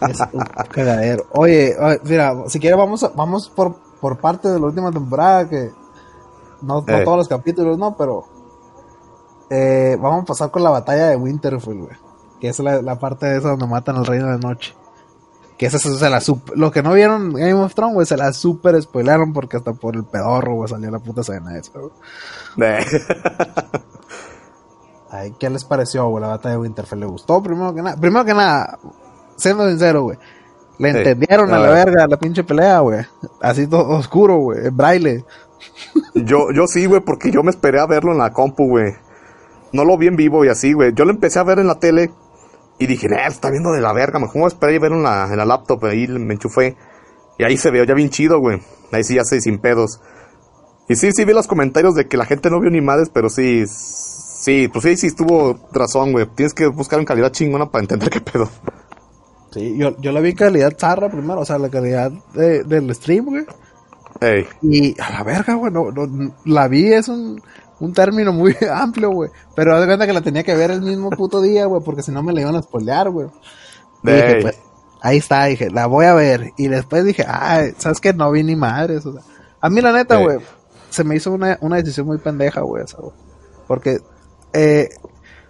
[0.10, 1.26] Es un cagadero.
[1.32, 5.72] Oye, mira, si quieres vamos, vamos por, por parte de la última temporada, que
[6.62, 7.04] no, no eh.
[7.04, 8.26] todos los capítulos, no, pero
[9.50, 11.98] eh, vamos a pasar con la batalla de Winterfell, güey.
[12.40, 14.76] Que es la, la parte de esa donde matan al reino de noche.
[15.58, 18.32] Que esa se la super, Lo que no vieron Game of Thrones, güey, se la
[18.32, 21.92] super spoilaron porque hasta por el pedorro, güey, salió la puta escena esa, güey.
[25.12, 27.00] Ay, ¿qué les pareció, güey, la batalla de Winterfell?
[27.00, 27.44] ¿Le gustó?
[27.44, 28.80] Primero que nada, primero que nada,
[29.40, 30.18] siendo sincero, güey.
[30.78, 33.06] Le entendieron a la verga la pinche pelea, güey.
[33.42, 35.26] Así todo oscuro, güey, en braille.
[36.14, 38.94] Yo, yo sí, güey, porque yo me esperé a verlo en la compu, güey.
[39.74, 40.94] No lo vi en vivo y así, güey.
[40.94, 42.12] Yo lo empecé a ver en la tele
[42.78, 44.20] y dije, eh, está viendo de la verga.
[44.20, 45.84] Mejor me esperé a verlo en la, en la laptop.
[45.84, 46.78] Ahí me enchufé.
[47.38, 48.62] Y ahí se veo ya bien chido, güey.
[48.94, 50.00] Ahí sí ya sé sin pedos.
[50.88, 53.30] Y sí, sí vi los comentarios de que la gente no vio ni madres, pero
[53.30, 53.66] sí,
[54.40, 56.26] Sí, pues sí, sí estuvo razón, güey.
[56.28, 58.50] Tienes que buscar en calidad chingona para entender qué pedo.
[59.52, 62.94] Sí, yo, yo la vi en calidad zarra primero, o sea, la calidad de, del
[62.94, 63.46] stream, güey.
[64.22, 64.46] Ey.
[64.62, 65.90] Y a la verga, güey, no,
[66.46, 67.42] la vi es un,
[67.80, 69.30] un término muy amplio, güey.
[69.56, 72.12] Pero de cuenta que la tenía que ver el mismo puto día, güey, porque si
[72.12, 73.28] no me la iban a spoilear, güey.
[74.04, 74.60] Dije, pues,
[75.02, 76.52] ahí está, dije, la voy a ver.
[76.58, 78.14] Y después dije, ah, ¿sabes qué?
[78.14, 79.22] No vi ni madres, o sea.
[79.62, 80.38] A mí, la neta, güey,
[80.90, 83.14] se me hizo una, una decisión muy pendeja, güey, esa, güey.
[83.68, 84.00] Porque
[84.54, 84.90] eh,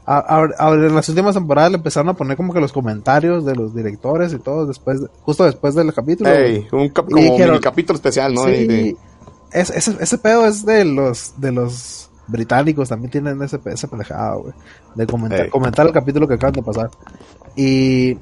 [0.09, 4.33] en las últimas temporadas le empezaron a poner como que los comentarios de los directores
[4.33, 6.31] y todo después, justo después del capítulo.
[6.71, 8.47] un como capítulo especial, ¿no?
[8.47, 14.53] ese, ese, pedo es de los de los británicos, también tienen ese, ese pendejado, güey.
[14.95, 16.89] De comentar, comentar el capítulo que acaban de pasar.
[17.55, 18.17] Y,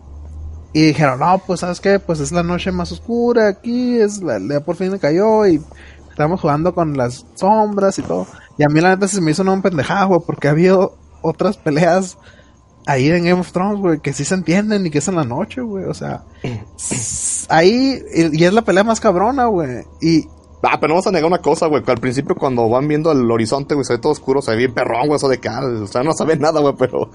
[0.73, 2.00] y dijeron, no, pues, ¿sabes qué?
[2.00, 5.62] Pues es la noche más oscura aquí, es la, la por fin me cayó y
[6.10, 8.28] estamos jugando con las sombras y todo.
[8.58, 11.57] Y a mí la neta se me hizo una pendejada, güey, porque ha habido otras
[11.57, 12.17] peleas
[12.87, 15.25] ahí en Game of Thrones, güey, que sí se entienden y que es en la
[15.25, 16.23] noche, güey, o sea,
[17.49, 20.25] ahí, y, es la pelea más cabrona, güey, y...
[20.63, 23.11] Ah, pero no vas a negar una cosa, güey, que al principio cuando van viendo
[23.11, 25.47] el horizonte, güey, se ve todo oscuro, se ve bien perrón, güey, eso de que,
[25.47, 27.11] ah, o sea, no sabe nada, güey, pero...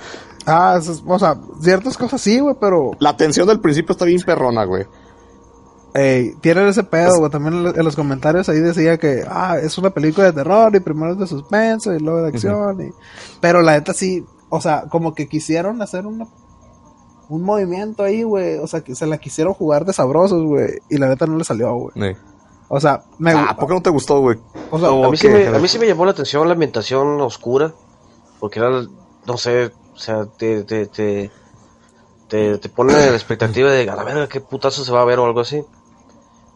[0.47, 2.93] Ah, o sea, ciertas cosas sí, güey, pero...
[3.01, 4.87] La tensión del principio está bien perrona, güey.
[5.95, 7.31] Ey, tienen ese pedo, güey.
[7.31, 11.13] También en los comentarios ahí decía que, ah, es una película de terror y primero
[11.13, 12.81] es de suspenso y luego de acción.
[12.81, 12.91] y...
[13.41, 16.27] Pero la neta sí, o sea, como que quisieron hacer una,
[17.29, 18.59] un movimiento ahí, güey.
[18.59, 20.79] O sea, que se la quisieron jugar de sabrosos, güey.
[20.89, 22.17] Y la neta no le salió, güey.
[22.69, 24.39] O sea, me Ah, ¿por qué no te gustó, güey?
[24.71, 27.21] O sea, a, mí sí me, a mí sí me llamó la atención la ambientación
[27.21, 27.75] oscura.
[28.41, 28.71] Porque era,
[29.27, 31.31] no sé, o sea, te, te, te,
[32.29, 35.19] te, te pone la expectativa de, a la verga, qué putazo se va a ver
[35.19, 35.63] o algo así.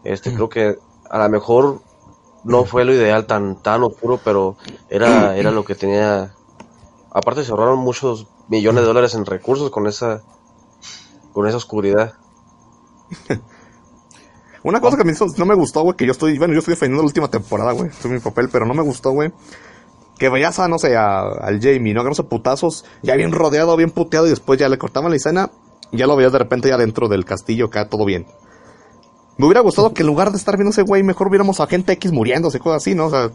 [0.03, 0.77] Este, creo que
[1.09, 1.81] a lo mejor
[2.43, 4.57] no fue lo ideal tan, tan oscuro, pero
[4.89, 6.33] era, era lo que tenía.
[7.11, 10.21] Aparte se ahorraron muchos millones de dólares en recursos con esa,
[11.33, 12.13] con esa oscuridad.
[14.63, 16.73] Una cosa que a mí no me gustó, güey, que yo estoy, bueno, yo estoy
[16.73, 19.31] defendiendo la última temporada, güey, es mi papel, pero no me gustó, güey.
[20.17, 22.01] Que vayas a, no sé, al Jamie, ¿no?
[22.01, 25.51] Agarras a putazos, ya bien rodeado, bien puteado, y después ya le cortaban la escena,
[25.91, 28.25] y ya lo veías de repente ya dentro del castillo, acá todo bien.
[29.37, 31.93] Me hubiera gustado que en lugar de estar viendo ese güey, mejor viéramos a gente
[31.93, 33.05] X muriéndose, cosas así, ¿no?
[33.05, 33.31] O sea,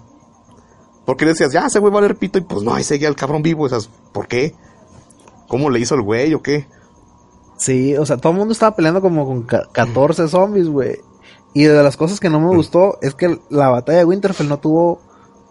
[1.04, 3.16] porque decías, ya, ese güey va a leer pito, y pues no, ahí seguía el
[3.16, 4.54] cabrón vivo, esas, ¿por qué?
[5.48, 6.66] ¿Cómo le hizo el güey o qué?
[7.56, 10.98] Sí, o sea, todo el mundo estaba peleando como con 14 zombies, güey.
[11.54, 12.56] Y de las cosas que no me mm.
[12.56, 15.00] gustó es que la batalla de Winterfell no tuvo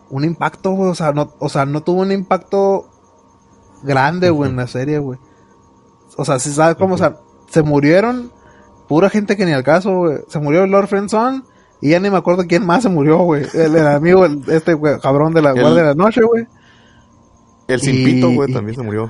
[0.09, 0.89] un impacto, güey.
[0.89, 2.89] O sea, no, o sea, no tuvo un impacto
[3.83, 5.19] grande, güey, en la serie, güey.
[6.17, 7.17] O sea, si sabes cómo, o sea,
[7.49, 8.31] se murieron
[8.91, 10.17] pura gente que ni al caso, güey.
[10.27, 11.45] Se murió Lord Friendson
[11.79, 13.45] y ya ni me acuerdo quién más se murió, güey.
[13.53, 16.45] El, amigo, este güey, cabrón de la guardia de la noche, güey.
[17.69, 19.09] El Simpito, güey, también se murió.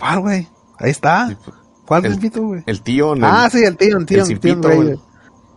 [0.00, 0.48] ¿Cuál, güey?
[0.78, 1.38] Ahí está.
[1.86, 2.64] ¿Cuál el, Simpito, güey?
[2.66, 3.14] El tío.
[3.22, 4.18] ah, sí, el tío, el tío.
[4.18, 4.98] El Simpito, güey.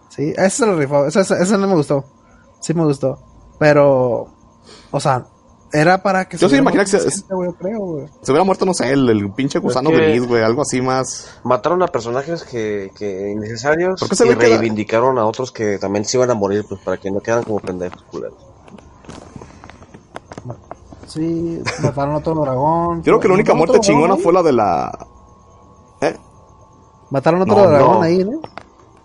[0.10, 1.08] Sí, ese se lo rifó.
[1.08, 2.06] Ese, ese no me gustó.
[2.60, 3.18] Sí me gustó.
[3.58, 4.28] Pero,
[4.92, 5.26] o sea,
[5.74, 9.32] era para que Yo se imagino que se, se, hubiera muerto, no sé, el, el
[9.32, 11.40] pinche gusano gris, güey, algo así más.
[11.44, 16.36] Mataron a personajes que, que innecesarios y reivindicaron a otros que también se iban a
[16.36, 18.38] morir, pues para que no quedan como pendejos culeros.
[21.08, 23.02] Sí, mataron a otro dragón.
[23.02, 25.08] Creo que la única muerte chingona fue la de la.
[26.02, 26.16] ¿Eh?
[27.10, 28.42] Mataron otro dragón ahí, ¿no?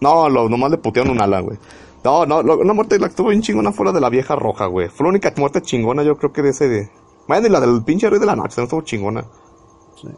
[0.00, 1.58] No, lo, nomás le putearon un ala, güey.
[2.04, 4.88] No, no, una muerte la estuvo bien chingona fuera de la vieja roja, güey.
[4.88, 6.90] Fue la única muerte chingona, yo creo que de ese de.
[7.26, 9.24] Bueno, y la del pinche rey de la noche, no estuvo chingona.
[10.00, 10.08] Sí.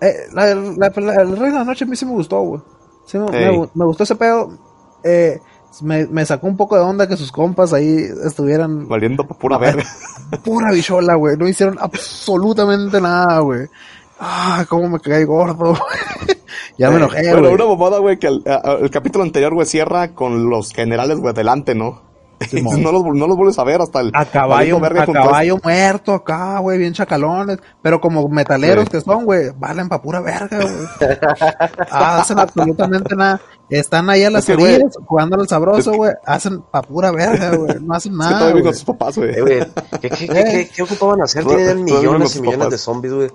[0.00, 2.60] Eh, la, la, el rey de la noche a mí sí me gustó, güey.
[3.04, 4.50] Sí, me, me, gustó ese pedo.
[5.04, 5.40] Eh,
[5.82, 8.88] me, me, sacó un poco de onda que sus compas ahí estuvieran.
[8.88, 9.84] Valiendo por pura verga.
[10.44, 11.36] Pura bichola, güey.
[11.36, 13.68] No hicieron absolutamente nada, güey.
[14.22, 15.74] Ah, cómo me caí gordo.
[16.78, 17.32] ya me enojé, güey.
[17.32, 18.44] Bueno, una bobada, güey, que el,
[18.80, 22.02] el, capítulo anterior, güey, cierra con los generales, güey, delante, ¿no?
[22.52, 24.10] no, los, no los vuelves a ver hasta el...
[24.14, 27.58] A caballo, a caballo muerto acá, güey, bien chacalones.
[27.82, 31.16] Pero como metaleros que son, güey, valen pa' pura verga, güey.
[31.90, 33.40] hacen absolutamente nada.
[33.68, 36.12] Están ahí a las orillas, jugando al sabroso, güey.
[36.26, 37.76] Hacen pa' pura verga, güey.
[37.80, 38.52] No hacen nada.
[38.52, 39.30] con sus papás, güey.
[39.30, 39.66] Eh,
[40.00, 41.44] ¿Qué, qué, qué, qué, ocupaban hacer?
[41.44, 43.30] Tienen millones y millones de zombies, güey.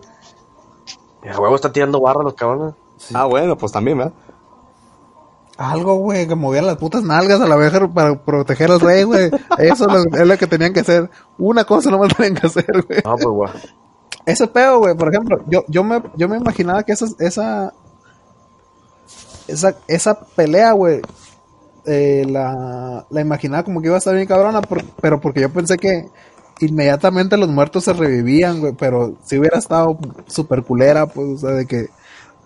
[1.26, 2.76] El huevo está tirando barra los cabrones.
[3.14, 4.14] Ah, bueno, pues también, ¿verdad?
[5.58, 9.32] Algo, güey, que movían las putas nalgas a la vieja para proteger al rey, güey.
[9.58, 11.10] Eso es lo que tenían que hacer.
[11.38, 13.00] Una cosa no más tenían que hacer, güey.
[13.06, 13.52] Ah, pues, güey.
[14.26, 17.74] Ese pedo, güey, por ejemplo, yo, yo, me, yo me imaginaba que esa, esa,
[19.48, 21.02] esa, esa pelea, güey,
[21.86, 24.62] eh, la, la imaginaba como que iba a estar bien cabrona,
[25.00, 26.10] pero porque yo pensé que
[26.60, 31.52] inmediatamente los muertos se revivían, güey, pero si hubiera estado super culera, pues, o sea,
[31.52, 31.90] de que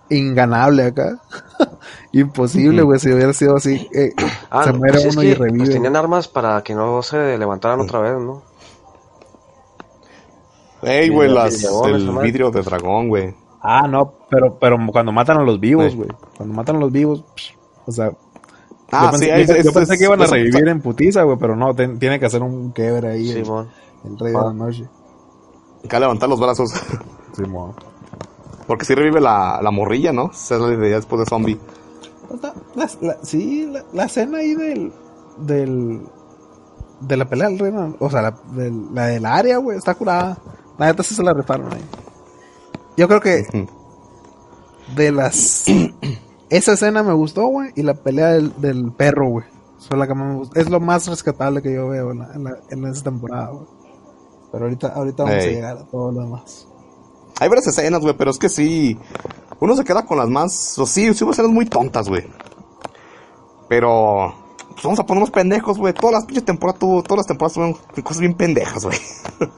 [0.09, 1.19] inganable acá.
[2.11, 3.87] Imposible, güey, si hubiera sido así.
[3.93, 4.13] Eh,
[4.49, 5.57] ah, se muere pues uno y revive.
[5.59, 8.41] Pues, tenían armas para que no se levantaran otra vez, ¿no?
[10.81, 13.35] Ey, güey, las, el vidrio de dragón, güey.
[13.61, 16.09] Ah, no, pero, pero cuando matan a los vivos, güey.
[16.37, 17.23] Cuando matan a los vivos,
[17.85, 18.11] o sea.
[18.91, 21.75] Ah, yo pensé, sí, yo, pensé que iban a revivir en putiza, güey, pero no,
[21.75, 23.27] tiene que hacer un quiebre ahí.
[23.27, 23.69] Simón.
[24.03, 24.89] El, rey de la noche.
[25.83, 26.71] Acá levantar los brazos.
[27.35, 27.73] Simón.
[28.67, 30.29] Porque si revive la, la morrilla, ¿no?
[30.31, 31.59] Esa es la idea después de zombie.
[32.75, 34.93] La, sí, la, escena ahí del,
[35.37, 36.01] del.
[37.01, 37.95] de la pelea del reino.
[37.99, 40.37] O sea, la, del, la del área, güey, está curada.
[40.77, 41.83] La neta sí se la reparon ahí.
[42.95, 43.67] Yo creo que.
[44.95, 45.65] De las.
[46.49, 47.71] esa escena me gustó, güey.
[47.75, 49.45] Y la pelea del, del perro, güey.
[50.53, 53.78] Es lo más rescatable que yo veo en, en, en esa temporada, güey.
[54.51, 56.67] Pero ahorita, ahorita vamos a llegar a todo lo demás.
[57.39, 58.97] Hay varias escenas, güey, pero es que sí.
[59.59, 60.77] Uno se queda con las más.
[60.77, 62.25] O sí, sí hubo escenas muy tontas, güey.
[63.67, 64.33] Pero.
[64.71, 65.93] Pues vamos a ponernos pendejos, güey.
[65.93, 67.03] Todas las pinches temporadas tuvo.
[67.03, 68.97] Todas las temporadas tuvieron cosas bien pendejas, güey.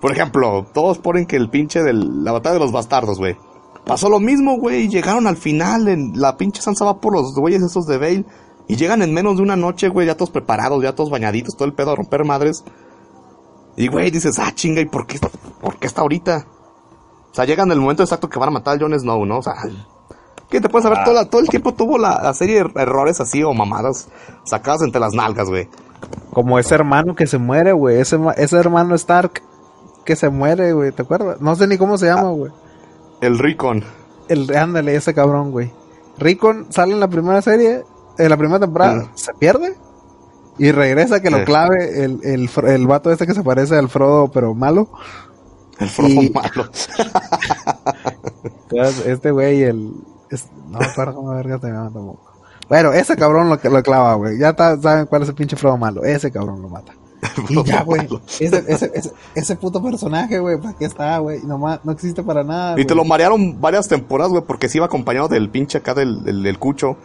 [0.00, 3.36] Por ejemplo, todos ponen que el pinche de la batalla de los bastardos, güey.
[3.84, 4.88] Pasó lo mismo, güey.
[4.88, 5.88] Llegaron al final.
[5.88, 8.24] En la pinche Sansa va por los güeyes esos de Bale.
[8.68, 11.66] Y llegan en menos de una noche, güey, ya todos preparados, ya todos bañaditos, todo
[11.66, 12.64] el pedo a romper madres.
[13.76, 15.18] Y, güey, dices, ah, chinga, ¿y por qué,
[15.60, 16.46] por qué está ahorita?
[17.30, 19.38] O sea, llegan el momento exacto que van a matar a Jon Snow, ¿no?
[19.38, 19.54] O sea,
[20.48, 21.04] ¿qué te puedes saber?
[21.04, 24.08] Todo, todo el tiempo tuvo la, serie de errores así o mamadas
[24.44, 25.68] sacadas entre las nalgas, güey.
[26.32, 28.00] Como ese hermano que se muere, güey.
[28.00, 29.42] Ese, ese hermano Stark
[30.06, 30.92] que se muere, güey.
[30.92, 31.40] ¿Te acuerdas?
[31.42, 32.52] No sé ni cómo se llama, güey.
[33.20, 33.84] el Rickon.
[34.28, 35.70] El, ándale, ese cabrón, güey.
[36.16, 37.84] Rickon sale en la primera serie,
[38.16, 39.10] en la primera temporada, mm.
[39.14, 39.76] se pierde
[40.58, 44.28] y regresa que lo clave el, el, el vato este que se parece al Frodo,
[44.28, 44.88] pero malo.
[45.78, 46.70] El Frodo malo.
[49.06, 49.92] este güey, el.
[50.70, 52.32] no me acuerdo cómo verga te llama tampoco.
[52.68, 54.38] Bueno, ese cabrón lo, lo clava, güey.
[54.38, 56.04] Ya saben cuál es el pinche Frodo malo.
[56.04, 56.92] Ese cabrón lo mata.
[57.48, 58.08] y ya, güey.
[58.40, 61.40] Ese, ese, ese, ese, puto personaje, güey, ¿para qué está, güey?
[61.42, 62.80] No, no existe para nada.
[62.80, 66.24] Y te lo marearon varias temporadas, güey, porque se iba acompañado del pinche acá del,
[66.24, 66.96] del, del cucho.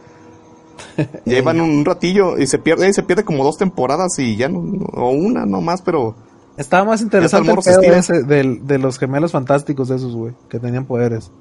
[1.25, 4.59] Llevan un ratillo y se pierde, y se pierde como dos temporadas y ya no,
[4.93, 6.15] o una nomás, pero.
[6.57, 10.85] Estaba más interesante el pedo ese de, de, los gemelos fantásticos esos, güey, que tenían
[10.85, 11.31] poderes.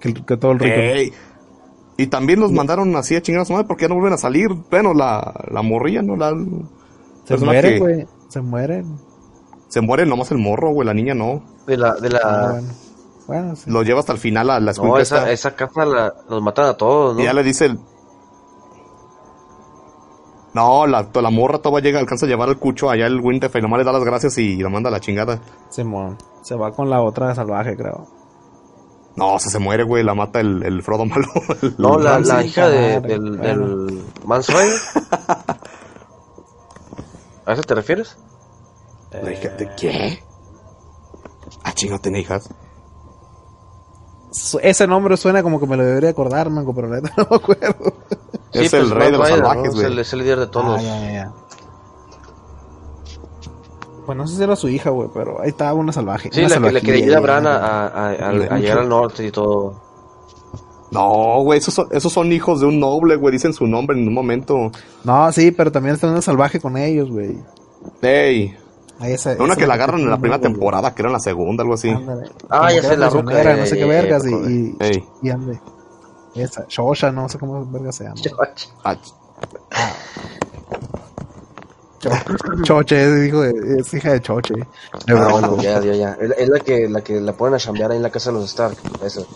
[0.00, 1.14] Que, que todo el rico.
[1.96, 4.18] Y también los mandaron así a chingar a su madre porque ya no vuelven a
[4.18, 4.50] salir.
[4.70, 6.16] Bueno, la, la morrilla, ¿no?
[6.16, 6.32] La,
[7.24, 8.06] se mueren, güey.
[8.28, 8.98] Se mueren.
[9.68, 10.86] Se mueren nomás el morro, güey.
[10.86, 11.42] La niña no.
[11.66, 11.94] De la.
[11.94, 12.20] De la...
[12.22, 12.60] Ah,
[13.26, 13.54] bueno.
[13.66, 14.94] Lo lleva hasta el final a la escuela.
[14.94, 17.20] No, esa, esa la, los matan a todos, ¿no?
[17.20, 17.78] Y ya le dice el,
[20.58, 23.78] no, la, la morra todavía llega, alcanza a llevar el cucho allá el Winterfell, nomás
[23.78, 25.40] le da las gracias y lo manda a la chingada.
[25.70, 28.08] Simón, se va con la otra salvaje, creo.
[29.14, 31.28] No, o sea, se muere, güey, la mata el, el Frodo malo.
[31.78, 34.02] no, la, la hija de, del, del
[37.46, 38.18] ¿A eso te refieres?
[39.12, 40.24] ¿La hija de qué?
[41.62, 42.52] Ah, chingo, tiene hijas.
[44.60, 47.94] Ese nombre suena como que me lo debería acordar, mango, pero no me acuerdo
[48.52, 50.00] es el pues, rey de los salvajes, güey.
[50.00, 50.80] Es, el, líder de todos.
[50.84, 51.32] Ah,
[54.06, 56.30] Bueno, no sé si era su hija, güey, pero ahí estaba una salvaje.
[56.32, 59.88] Sí, la que le quería ir a Bran a, llegar al norte y todo.
[60.90, 64.08] No, güey, esos son, esos son hijos de un noble, güey, dicen su nombre en
[64.08, 64.72] un momento.
[65.04, 67.38] No, sí, pero también está una salvaje con ellos, güey.
[68.00, 68.56] Ey.
[69.38, 71.94] una que la agarran en la primera temporada, que era en la segunda, algo así.
[72.48, 73.56] Ah, ya sé la roca.
[73.56, 75.60] no sé qué vergas, y, y, y, ande.
[76.34, 78.16] Esa, Shosha, no sé cómo verga se llama.
[78.84, 78.96] Ah.
[82.62, 84.54] Choche, es, hijo de, es hija de Choche.
[85.08, 86.18] Ah, bueno, ya, ya, ya.
[86.20, 88.44] Es, la que la que la ponen a chambear ahí en la casa de los
[88.46, 88.76] Stark.
[89.04, 89.26] Eso.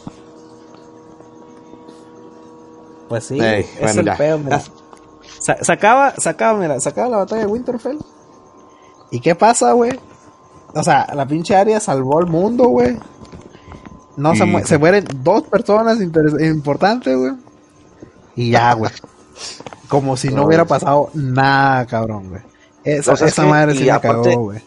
[3.09, 4.63] Pues sí, es el pedo, mira.
[5.39, 7.99] Sacaba, sacaba, mira, sacaba la batalla de Winterfell.
[9.11, 9.99] ¿Y qué pasa, güey?
[10.75, 12.99] O sea, la pinche área salvó al mundo, güey.
[14.17, 17.33] No se, se mueren dos personas importantes, güey.
[18.37, 18.91] Y ya, güey.
[19.89, 22.43] Como si no, hubiera pasado nada, cabrón, güey.
[22.85, 24.63] Esa, esa madre sí me cagó, güey.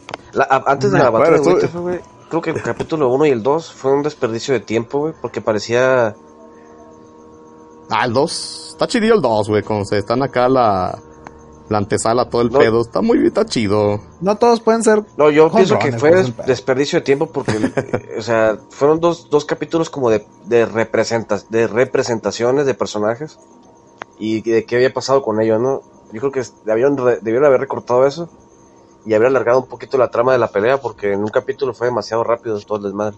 [0.49, 3.73] Antes de la batalla de Winterfell, güey, creo que el capítulo 1 y el 2
[3.73, 6.15] fue un desperdicio de tiempo, güey, porque parecía
[7.89, 8.67] Ah, el 2.
[8.71, 9.63] Está chido el 2, güey.
[9.63, 10.97] Cuando se están acá la,
[11.69, 12.81] la antesala, todo el pedo.
[12.81, 13.99] Está muy está chido.
[14.21, 15.03] No todos pueden ser.
[15.17, 17.71] No, yo pienso que fue desperdicio de tiempo porque,
[18.17, 23.39] o sea, fueron dos, dos capítulos como de, de, representas, de representaciones de personajes
[24.19, 25.81] y de qué había pasado con ellos, ¿no?
[26.13, 28.29] Yo creo que debieron, debieron haber recortado eso
[29.05, 31.87] y haber alargado un poquito la trama de la pelea porque en un capítulo fue
[31.87, 33.17] demasiado rápido todo el desmadre.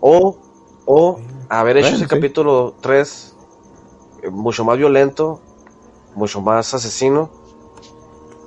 [0.00, 0.38] O
[0.90, 3.36] o haber hecho ese capítulo 3
[4.22, 5.38] eh, mucho más violento,
[6.14, 7.30] mucho más asesino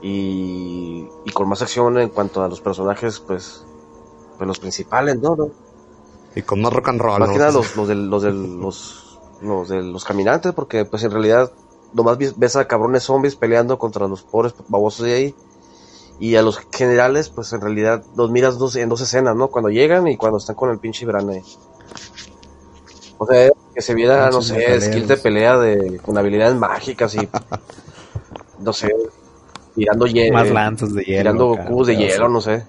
[0.02, 3.66] y, con más acción en cuanto a los personajes, pues,
[4.38, 5.36] pues los principales, ¿no?
[6.36, 7.20] Y con más rock and roll.
[7.20, 11.52] Más que nada los, los, de, los, los, de los caminantes, porque pues en realidad
[11.94, 15.36] nomás ves a cabrones zombies peleando contra los pobres babosos de ahí.
[16.20, 19.48] Y a los generales, pues en realidad los miras dos, en dos escenas, ¿no?
[19.48, 21.44] Cuando llegan y cuando están con el pinche Brane.
[23.22, 27.30] O sea, que se viera, no sé, skills de pelea de, con habilidades mágicas y.
[28.60, 28.92] no sé,
[29.76, 30.34] tirando hielo.
[30.34, 31.20] Más lanzas de hielo.
[31.20, 32.66] Tirando cubos de hielo, no sé.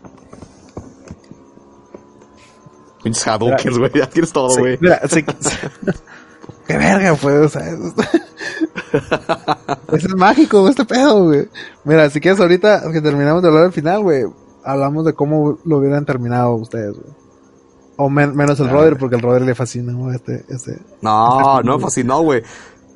[3.02, 4.78] Pinches Hadoukens, güey, ya tienes todo, güey.
[5.08, 5.24] Sí,
[6.66, 7.66] Qué verga, pues, o sea.
[9.88, 11.48] Eso es mágico, este pedo, güey.
[11.84, 14.24] Mira, si quieres, ahorita que terminamos de hablar al final, güey,
[14.62, 17.21] hablamos de cómo lo hubieran terminado ustedes, güey.
[17.96, 22.22] O menos el Roder, porque el Roder le fascina, Este, este, no, no me fascinó,
[22.22, 22.42] güey.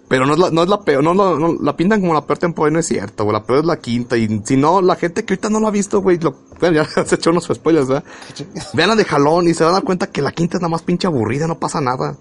[0.09, 2.39] Pero no es la, no es la peor, no, no, la pintan como la peor
[2.39, 3.33] temporada, no es cierto, güey.
[3.35, 4.17] La peor es la quinta.
[4.17, 7.05] Y si no, la gente que ahorita no lo ha visto, güey, lo, bueno, ya
[7.05, 8.05] se echó unos spoilers, ¿verdad?
[8.73, 10.69] Vean la de jalón y se van a dar cuenta que la quinta es la
[10.69, 12.17] más pinche aburrida, no pasa nada.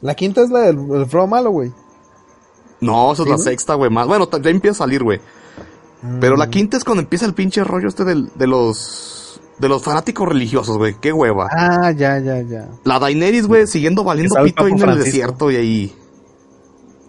[0.00, 1.72] La quinta es la del, del malo, güey.
[2.80, 3.90] No, esa es la sexta, güey.
[3.90, 5.20] Más, bueno, ya empieza a salir, güey.
[6.20, 6.50] Pero la mm.
[6.50, 9.25] quinta es cuando empieza el pinche rollo este del, de los
[9.58, 10.94] de los fanáticos religiosos, güey.
[11.00, 11.48] Qué hueva.
[11.50, 12.68] Ah, ya, ya, ya.
[12.84, 15.96] La Daenerys, güey, siguiendo valiendo pito ahí en el desierto y ahí.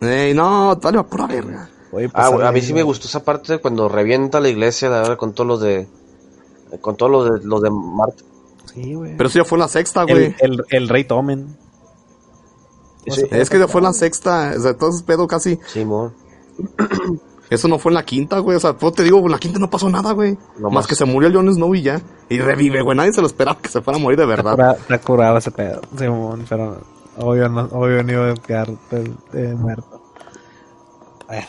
[0.01, 1.69] Ey, no, dale, va pura verga.
[2.13, 5.33] ah, a mí sí me gustó esa parte cuando revienta la iglesia, la verdad, con
[5.33, 5.87] todos los de.
[6.81, 8.23] Con todos los de, los de Marte.
[8.73, 9.15] Sí, güey.
[9.17, 10.35] Pero eso ya fue la sexta, güey.
[10.39, 11.57] El, el, rey Tomen.
[13.05, 14.53] es que ya fue la sexta.
[14.57, 15.59] O sea, entonces pedo casi.
[15.67, 16.13] Sí, amor.
[17.49, 18.57] Eso no fue en la quinta, güey.
[18.57, 20.37] O sea, pues te digo, en la quinta no pasó nada, güey.
[20.59, 20.87] más.
[20.87, 22.01] que se murió Jon Snow y ya.
[22.29, 22.97] Y revive, güey.
[22.97, 24.77] Nadie se lo esperaba que se fuera a morir de verdad.
[24.77, 26.77] Está curado ese pedo, Simón, pero
[27.17, 28.69] obvio no, obvio no iba a quedar
[29.55, 30.01] muerto.
[31.27, 31.47] Bueno.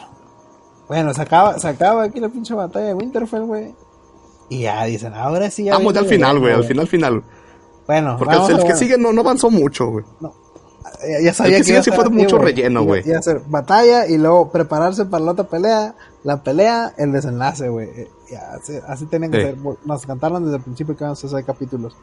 [0.88, 3.74] Bueno, se acaba, se acaba aquí la pinche batalla de Winterfell, güey.
[4.48, 5.74] Y ya dicen, ahora sí ya.
[5.74, 7.22] Vamos ya al final, güey, al final, final.
[7.86, 10.04] Bueno, Porque el, que sigue no, no avanzó mucho, güey.
[10.20, 10.32] No.
[11.22, 13.08] Ya, sabía el que, sí fue mucho relleno, güey.
[13.08, 15.94] Y hacer batalla y luego prepararse para la otra pelea.
[16.24, 17.88] La pelea, el desenlace, güey.
[17.88, 18.10] Eh,
[18.52, 19.56] así, así tenían que ser.
[19.84, 21.96] Nos cantaron desde el principio que vamos a hacer capítulos.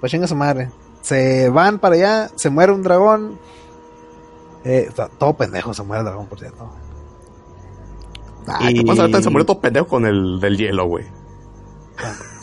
[0.00, 0.70] Pues chinga su madre.
[1.00, 3.38] Se van para allá, se muere un dragón.
[4.64, 6.70] Eh, todo pendejo se muere el dragón, por cierto.
[8.46, 8.74] Ah, y...
[8.74, 9.22] ¿qué pasa?
[9.22, 11.04] Se murió todo pendejo con el del hielo, güey.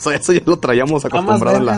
[0.00, 1.76] O sea, eso ya lo traíamos acostumbrado a la...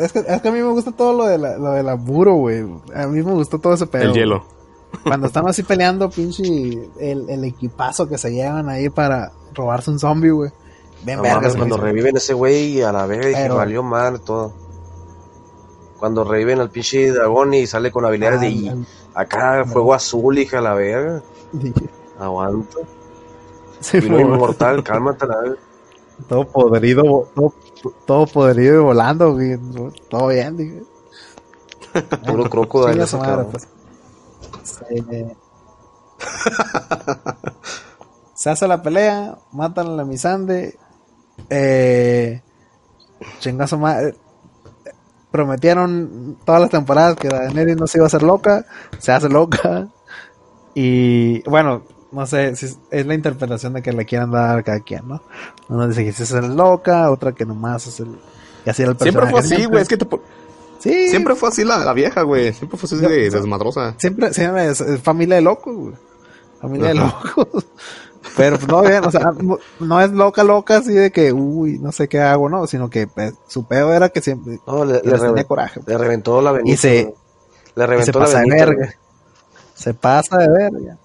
[0.00, 1.94] es, que, es que a mí me gusta todo lo de la, lo de la
[1.94, 2.64] buro, güey.
[2.94, 4.04] A mí me gustó todo ese pedo.
[4.04, 4.44] El hielo.
[5.02, 6.44] Cuando están así peleando, pinche,
[7.00, 10.50] el, el equipazo que se llevan ahí para robarse un zombie, güey.
[11.04, 13.56] Ven, vergas, Cuando reviven ese güey a la vez, Pero...
[13.56, 14.52] valió mal todo.
[15.98, 20.60] Cuando reviven al pinche dragón y sale con habilidades de ah, acá, fuego azul, hija
[20.60, 21.22] la verga.
[22.18, 22.78] Aguanta.
[23.80, 25.56] Sí, inmortal, cálmate la verga.
[26.28, 27.54] Todo podrido, todo,
[28.06, 29.36] todo podrido y volando,
[30.08, 30.82] Todo bien, dije.
[32.26, 33.04] Puro crocodilo.
[33.50, 33.68] pues.
[38.34, 40.78] Se hace la pelea, matan a la misande.
[41.50, 42.42] Eh,
[43.40, 44.14] chingazo madre.
[45.30, 48.64] prometieron todas las temporadas que Daenerys no se iba a hacer loca,
[48.98, 49.88] se hace loca.
[50.74, 51.82] Y bueno,
[52.16, 55.20] no sé si es, la interpretación de que le quieran dar a cada quien, ¿no?
[55.68, 58.16] Uno dice que se hace loca, otra que nomás es el.
[58.64, 60.06] Y así era el Siempre fue así, güey, es que te.
[60.78, 61.10] Sí.
[61.10, 62.54] Siempre fue así la, la vieja, güey.
[62.54, 63.94] Siempre fue así de desmadrosa.
[63.98, 65.94] Siempre, siempre es, familia de locos, güey.
[66.58, 67.66] Familia de locos.
[68.34, 69.32] Pero pues, no bien, o sea,
[69.80, 73.06] no es loca, loca así de que, uy, no sé qué hago, no, sino que
[73.06, 75.80] pues, su pedo era que siempre no, le, tenía coraje.
[75.86, 76.72] Le reventó la venita.
[76.72, 77.14] Y se,
[77.74, 78.54] le reventó la venita.
[78.54, 78.94] De verga.
[79.74, 80.98] Se pasa de verga.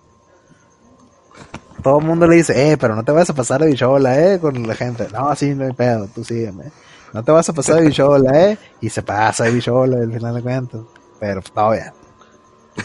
[1.84, 4.40] Todo el mundo le dice, eh, pero no te vas a pasar de bichola, eh,
[4.40, 5.08] con la gente.
[5.12, 6.66] No, así no hay pedo, tú sígueme.
[7.14, 8.58] No te vas a pasar de bichola, eh.
[8.82, 10.82] Y se pasa de bichola al final de cuentas.
[11.20, 11.92] Pero pues, todo bien.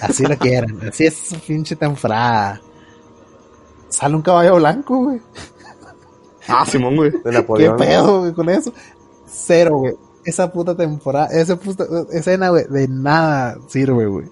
[0.00, 0.78] Así lo quieren.
[0.88, 2.60] Así es su pinche temporada.
[3.88, 5.20] Sale un caballo blanco, güey.
[6.48, 7.10] Ah, Simón, güey.
[7.10, 7.76] De Napoleón.
[7.76, 8.72] ¿Qué pedo, güey, con eso?
[9.26, 9.94] Cero, güey.
[10.24, 14.26] Esa puta temporada, esa puta escena, güey, de nada sirve, güey.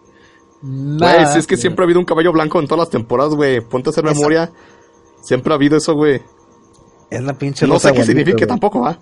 [0.66, 3.60] Güey, si es que siempre ha habido un caballo blanco en todas las temporadas, güey.
[3.60, 4.50] Ponte a hacer memoria.
[5.20, 6.22] Siempre ha habido eso, güey.
[7.10, 8.98] Es la pinche No sé qué significa tampoco, ¿va?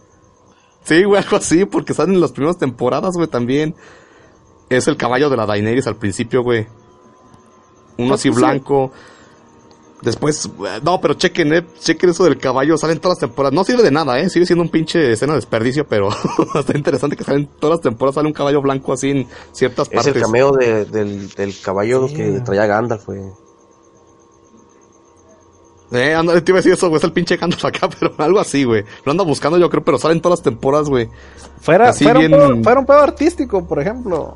[0.83, 3.77] Sí, güey, algo así, porque salen en las primeras temporadas, güey, también.
[4.69, 6.67] Es el caballo de la Daenerys al principio, güey.
[7.97, 8.91] Uno así blanco.
[10.03, 10.51] Después,
[10.83, 13.55] no, pero chequen, eh, chequen eso del caballo, salen todas las temporadas.
[13.55, 16.09] No sirve de nada, eh, sigue siendo un pinche escena de desperdicio, pero
[16.59, 20.09] está interesante que salen todas las temporadas, sale un caballo blanco así en ciertas partes.
[20.09, 23.21] Es el cameo del, del, caballo que traía Gandalf, güey.
[25.93, 28.41] Eh, anda, te iba a decir eso, güey, es el pinche Gandalf acá, pero algo
[28.41, 28.85] así, güey.
[29.05, 31.09] Lo anda buscando yo creo, pero salen todas las temporadas, güey.
[31.61, 34.35] Fuera, fuera, un fuera, un pedo, artístico, por ejemplo.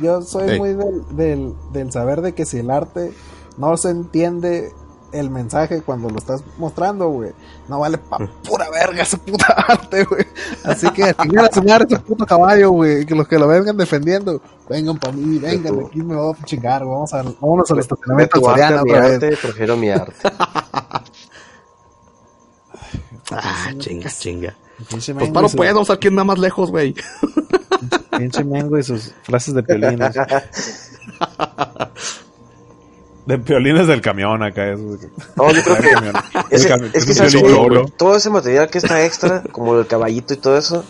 [0.00, 3.12] Yo soy muy del, del, del saber de que si el arte
[3.58, 4.72] no se entiende
[5.14, 7.30] el mensaje cuando lo estás mostrando, güey.
[7.68, 10.26] No vale pa' pura verga ese puta arte, güey.
[10.64, 11.14] Así que a
[11.52, 13.06] sumar ese puto caballo, güey.
[13.06, 16.84] Que los que lo vengan defendiendo, vengan para mí, vengan, aquí me voy a chingar,
[16.84, 19.38] Vamos a, vámonos al estacionamiento otra vez.
[19.38, 20.12] Prefiero mi arte.
[23.30, 24.56] ah, chinga, chinga.
[24.90, 26.94] Pues paro puedo, vamos a quién más lejos, güey.
[28.18, 30.16] Pinche Mengo y sus frases de piolines.
[33.26, 34.72] De piolines del camión acá.
[34.72, 34.98] Eso.
[35.36, 35.76] No, yo creo
[36.50, 36.56] que.
[36.56, 40.84] es, que todo ese material que está extra, como el caballito y todo eso,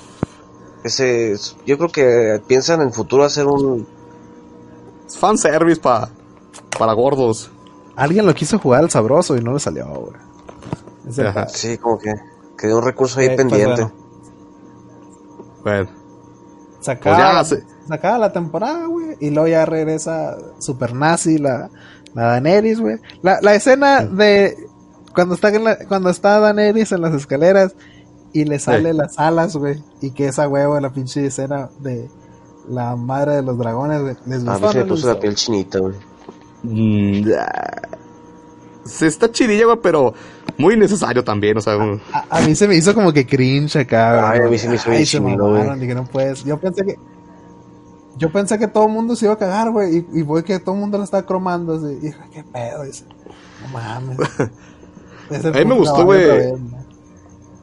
[0.83, 3.87] ese, yo creo que piensan en futuro hacer un.
[5.09, 6.09] Fanservice para
[6.79, 7.51] para gordos.
[7.97, 10.21] Alguien lo quiso jugar al sabroso y no le salió ahora.
[11.49, 12.13] Sí, como que
[12.59, 13.89] quedó un recurso ahí eh, pues pendiente.
[15.63, 15.89] bueno.
[16.81, 21.71] Sacaba, pues sacaba la temporada, güey, y luego ya regresa Super Nazi, la,
[22.15, 22.97] la Daenerys, güey.
[23.23, 24.57] La, la escena de
[25.15, 27.75] cuando está, en la, cuando está Daenerys en las escaleras
[28.33, 29.83] y le sale las alas, güey.
[30.01, 32.09] Y que esa huevo, la pinche escena de
[32.69, 34.17] la madre de los dragones, güey.
[34.27, 35.95] Les a mí se me puso la piel chinita, güey.
[36.63, 37.29] Mm,
[38.85, 40.15] se está chidilla, güey, pero
[40.59, 41.75] muy necesario también, o sea.
[42.31, 44.91] A, mí se me hizo como que cringe acá, Ay, a mí se me hizo
[44.91, 45.95] bien chido, güey.
[45.95, 46.45] no puedes.
[46.45, 46.97] Yo pensé que
[48.17, 49.99] yo pensé que todo el mundo se iba a cagar, güey.
[49.99, 51.75] Y, y voy que todo el mundo lo estaba cromando.
[51.75, 52.85] Así, y qué pedo.
[52.85, 53.05] Dice,
[53.63, 54.19] no mames.
[55.45, 56.53] a mí me gustó, güey.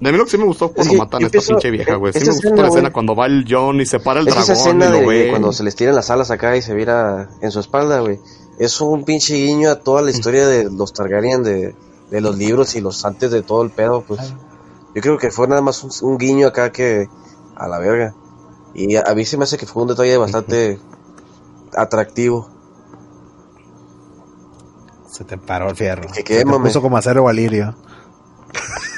[0.04, 2.12] A mí lo que sí me gustó cuando matan a esta pinche vieja, güey.
[2.14, 4.44] Sí me gustó la escena cuando va el John y se para el dragón.
[4.44, 7.30] Esa escena y lo de, cuando se les tiran las alas acá y se vira
[7.42, 8.20] en su espalda, güey.
[8.58, 11.76] Es un pinche guiño a toda la historia de los Targaryen, de,
[12.10, 14.34] de los libros y los antes de todo el pedo, pues.
[14.94, 17.08] Yo creo que fue nada más un, un guiño acá que
[17.56, 18.16] a la verga.
[18.74, 20.80] Y a, mí se me hace que fue un detalle bastante
[21.76, 22.50] atractivo.
[25.10, 26.04] Se te paró el fierro.
[26.14, 27.76] Que se te puso como acero valirio.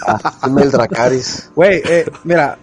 [0.05, 0.19] Ah,
[0.57, 1.51] el Dracaris.
[1.55, 2.57] Güey, eh, mira.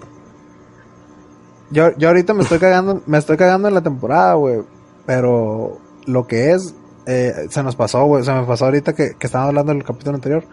[1.70, 4.62] Yo, yo ahorita me estoy cagando, me estoy cagando en la temporada, güey.
[5.06, 6.74] Pero lo que es,
[7.06, 8.24] eh, se nos pasó, güey.
[8.24, 10.44] Se me pasó ahorita que, que estábamos hablando del capítulo anterior.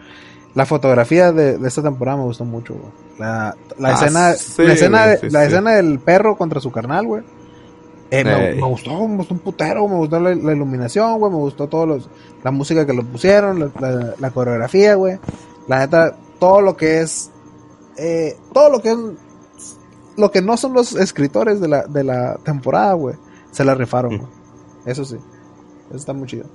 [0.54, 2.92] La fotografía de, esta temporada me gustó mucho, güey.
[3.18, 7.22] La, la ah, escena, la, escena, la escena del perro contra su carnal, güey.
[8.10, 11.84] Eh, me, gustó, me gustó un putero, me gustó la, iluminación, güey, me gustó todo
[11.84, 12.08] los,
[12.42, 13.72] la música que lo pusieron,
[14.18, 15.18] la, coreografía, güey.
[15.66, 17.30] La neta, todo lo que es,
[17.98, 18.98] eh, todo lo que es,
[20.16, 23.16] lo que no son los escritores de la, de la temporada, güey,
[23.50, 24.18] se la rifaron, mm.
[24.18, 24.30] güey.
[24.86, 25.16] Eso sí,
[25.88, 26.46] eso está muy chido.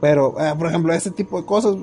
[0.00, 1.76] Pero, eh, por ejemplo, ese tipo de cosas,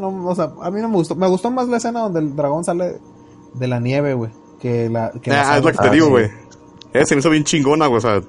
[0.00, 1.14] no, o sea, a mí no me gustó.
[1.14, 2.98] Me gustó más la escena donde el dragón sale
[3.54, 4.30] de la nieve, güey.
[4.58, 5.10] Que la.
[5.10, 6.30] Que ah, es lo que te digo, güey.
[6.92, 7.98] Ese se me hizo bien chingona, güey.
[7.98, 8.20] O sea.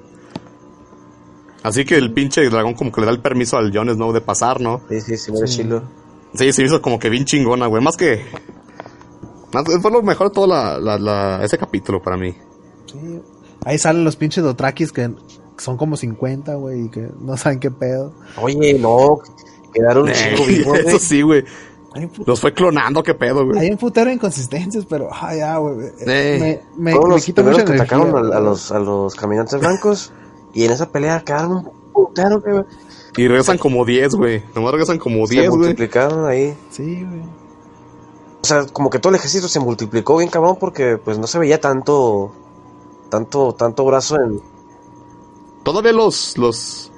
[1.62, 4.20] Así que el pinche dragón como que le da el permiso al Jon Snow de
[4.20, 4.80] pasar, ¿no?
[4.88, 5.82] Sí, sí, sí, muy chilo.
[6.34, 7.82] Sí, se hizo como que bien chingona, güey.
[7.82, 8.24] Más que.
[9.52, 12.34] Más, fue lo mejor de todo la, la, ese capítulo para mí.
[12.86, 13.20] Sí.
[13.64, 15.14] Ahí salen los pinches Dotrakis que
[15.58, 18.12] son como 50, güey, y que no saben qué pedo.
[18.40, 19.20] Oye, no,
[19.72, 21.44] quedaron eh, vivos, Eso sí, güey.
[22.24, 23.58] Los fue clonando, qué pedo, güey.
[23.58, 25.88] Hay un putero de inconsistencias, pero, ay, ya, güey.
[26.06, 26.62] Eh.
[26.76, 30.12] Me, me, Todos los quito mucho que atacaron a, los, a los caminantes blancos
[30.54, 32.64] y en esa pelea quedaron un putero, güey.
[33.16, 34.42] Y regresan como 10, güey.
[34.54, 35.44] Nomás regresan como 10, güey.
[35.44, 36.56] Se multiplicaron ahí.
[36.70, 37.20] Sí, güey.
[38.42, 41.38] O sea, como que todo el ejército se multiplicó bien cabrón porque pues no se
[41.38, 42.32] veía tanto
[43.08, 44.40] tanto tanto brazo en
[45.62, 46.91] Todavía los los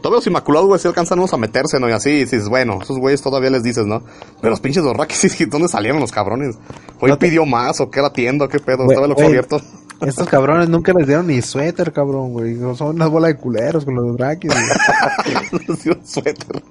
[0.00, 1.88] Todavía los inmaculados, güey, sí alcanzan a meterse, ¿no?
[1.88, 4.02] Y así, dices, bueno, esos güeyes todavía les dices, ¿no?
[4.40, 6.56] Pero los pinches sí, ¿dónde salieron los cabrones?
[7.00, 8.84] ¿Hoy pidió más o qué era tienda qué pedo?
[8.88, 9.60] Estaba lo abierto.
[10.00, 12.56] Estos cabrones nunca les dieron ni suéter, cabrón, güey.
[12.74, 15.62] Son una bola de culeros con los Drakis, güey.
[15.68, 16.62] les dieron suéter.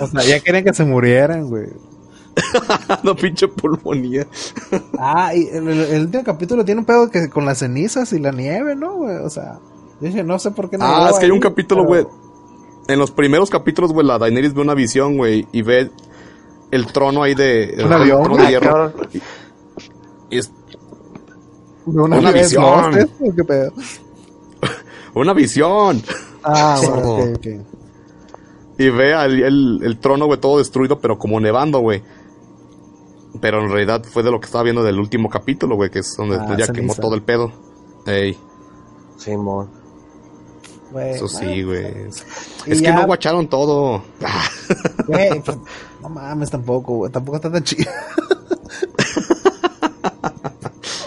[0.00, 1.66] o sea, ya querían que se murieran, güey.
[3.02, 4.26] no pinche pulmonía.
[4.98, 8.74] ah, y el, último capítulo tiene un pedo que con las cenizas y la nieve,
[8.74, 9.16] ¿no, güey?
[9.16, 9.58] O sea,
[10.00, 10.84] yo dije, no sé por qué no.
[10.86, 12.06] Ah, es que hay un capítulo, güey.
[12.88, 15.90] En los primeros capítulos, güey, la Daenerys ve una visión, güey, y ve
[16.70, 17.76] el trono ahí de.
[17.84, 18.22] ¿Un avión?
[18.22, 18.92] Trono de hierro.
[20.30, 20.50] Y, es.
[21.84, 23.10] Una, visión.
[23.36, 23.72] ¿Qué pedo?
[25.14, 26.02] una visión.
[26.42, 27.46] Ah, bueno, ok, ok.
[28.78, 32.02] Y ve el, el, trono, güey, todo destruido, pero como nevando, güey.
[33.38, 36.16] Pero en realidad fue de lo que estaba viendo del último capítulo, güey, que es
[36.16, 37.52] donde ah, ya quemó todo el pedo.
[38.06, 38.38] Ey.
[39.18, 39.79] Simón.
[40.98, 42.08] Eso sí, güey.
[42.66, 44.02] Es que no guacharon todo.
[45.06, 45.58] Güey, pues,
[46.02, 47.12] no mames tampoco, güey.
[47.12, 47.90] Tampoco está tan chido.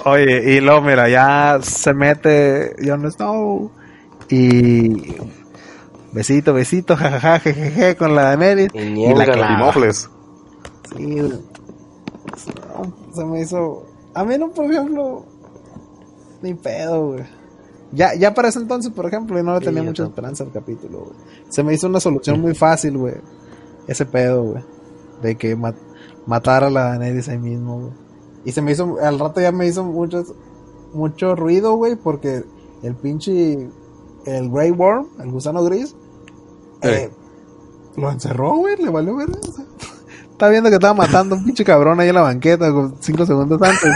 [0.06, 3.72] Oye, y luego, mira, ya se mete Jon Snow
[4.30, 5.16] y
[6.14, 8.70] Besito, besito, jajaja, jejeje, con la Daenerys.
[8.74, 10.10] Y, y la Climofles.
[10.96, 11.18] Sí,
[13.16, 13.88] se me hizo.
[14.14, 15.26] A mí no, por ejemplo.
[16.44, 17.24] Ni pedo, güey.
[17.94, 21.00] Ya, ya para ese entonces, por ejemplo, yo no le tenía mucha esperanza al capítulo,
[21.00, 21.16] güey.
[21.50, 23.14] Se me hizo una solución muy fácil, güey.
[23.88, 24.64] Ese pedo, güey.
[25.22, 25.56] De que
[26.26, 27.92] matara a la Daenerys ahí mismo, güey.
[28.46, 30.24] Y se me hizo, al rato ya me hizo mucho,
[30.94, 32.44] mucho ruido, güey, porque
[32.82, 33.70] el pinche,
[34.26, 35.96] el Grey Worm, el gusano gris,
[36.82, 37.10] eh,
[37.96, 39.30] lo encerró, güey, le valió ver.
[40.32, 42.66] Estaba viendo que estaba matando a un pinche cabrón ahí en la banqueta,
[43.00, 43.94] cinco segundos antes.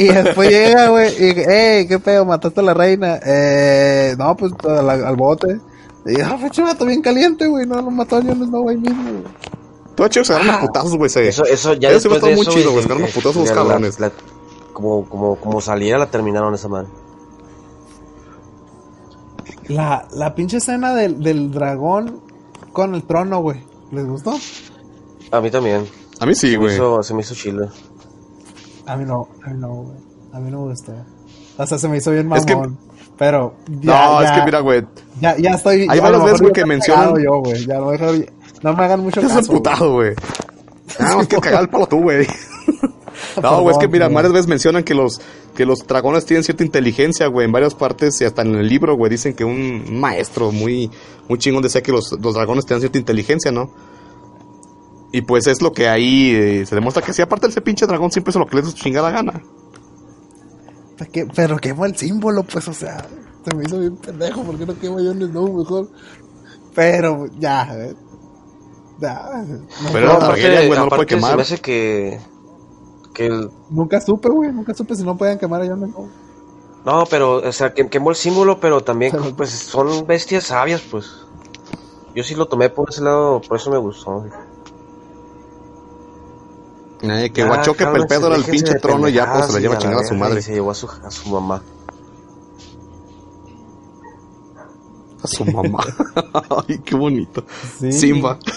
[0.00, 3.20] Y después llega, güey, y, hey, qué pedo, mataste a la reina.
[3.22, 5.60] Eh, no, pues al, bote.
[6.06, 9.02] Y ah, fue chivato bien caliente, güey, no lo mató a Jon Snow ahí mismo,
[9.02, 9.24] güey.
[9.94, 11.10] Todo chido, se agarran ah, putazos, güey.
[11.14, 13.98] Eso, eso ya eso después de muy chido, güey, se agarran putazos los cabrones.
[14.72, 16.88] como, como, como saliera la terminaron esa madre.
[19.68, 22.22] La, la pinche escena del, del dragón
[22.72, 23.62] con el trono, güey.
[23.92, 24.38] ¿Les gustó?
[25.30, 25.86] A mí también.
[26.20, 26.78] A mí sí, güey.
[27.02, 27.68] Se, me hizo chile.
[28.90, 29.96] A mí no, a mí no, güey.
[30.32, 30.92] A mí no me gustó.
[31.56, 32.76] O sea, se me hizo bien mamón.
[33.16, 33.54] pero.
[33.80, 34.84] Ya, no, es que mira, güey.
[35.20, 35.86] Ya, ya estoy.
[35.88, 37.14] Hay varias veces, güey, que mencionan.
[37.22, 37.66] Yo, güey.
[37.66, 37.92] Ya no,
[38.62, 39.52] no me hagan mucho caso.
[39.52, 40.14] Putado, güey.
[40.98, 42.26] No, es que cagar el palo tú, güey.
[43.40, 45.20] No, güey, es que mira, varias veces mencionan que los,
[45.54, 48.96] que los dragones tienen cierta inteligencia, güey, en varias partes y hasta en el libro,
[48.96, 50.90] güey, dicen que un maestro muy,
[51.28, 53.70] muy chingón decía que los, los dragones tienen cierta inteligencia, ¿no?
[55.12, 58.12] Y pues es lo que ahí eh, se demuestra que si aparte ese pinche dragón
[58.12, 59.42] siempre es lo que le da su chingada gana.
[61.34, 63.06] pero quemó el símbolo, pues, o sea,
[63.44, 65.88] se me hizo bien pendejo, ¿por qué no quemo yo en el mejor?
[66.74, 67.94] Pero ya, eh,
[69.00, 69.44] ya.
[69.92, 71.30] pero no, aparte, güey, no lo puede quemar.
[71.30, 72.20] Se me hace que
[73.68, 75.94] Nunca supe, güey, nunca supe si no podían quemar a Jon
[76.84, 81.26] No, pero, o sea, que, quemó el símbolo, pero también, pues, son bestias sabias, pues.
[82.14, 84.24] Yo sí lo tomé por ese lado, por eso me gustó.
[87.02, 89.60] Eh, que guachó que el pedo era el pinche trono y ya, pues, se la
[89.60, 90.42] lleva a chingar a su madre.
[90.42, 91.62] se llevó a su, a su mamá.
[95.22, 95.78] A su mamá.
[96.68, 97.44] Ay, qué bonito.
[97.90, 98.38] Simba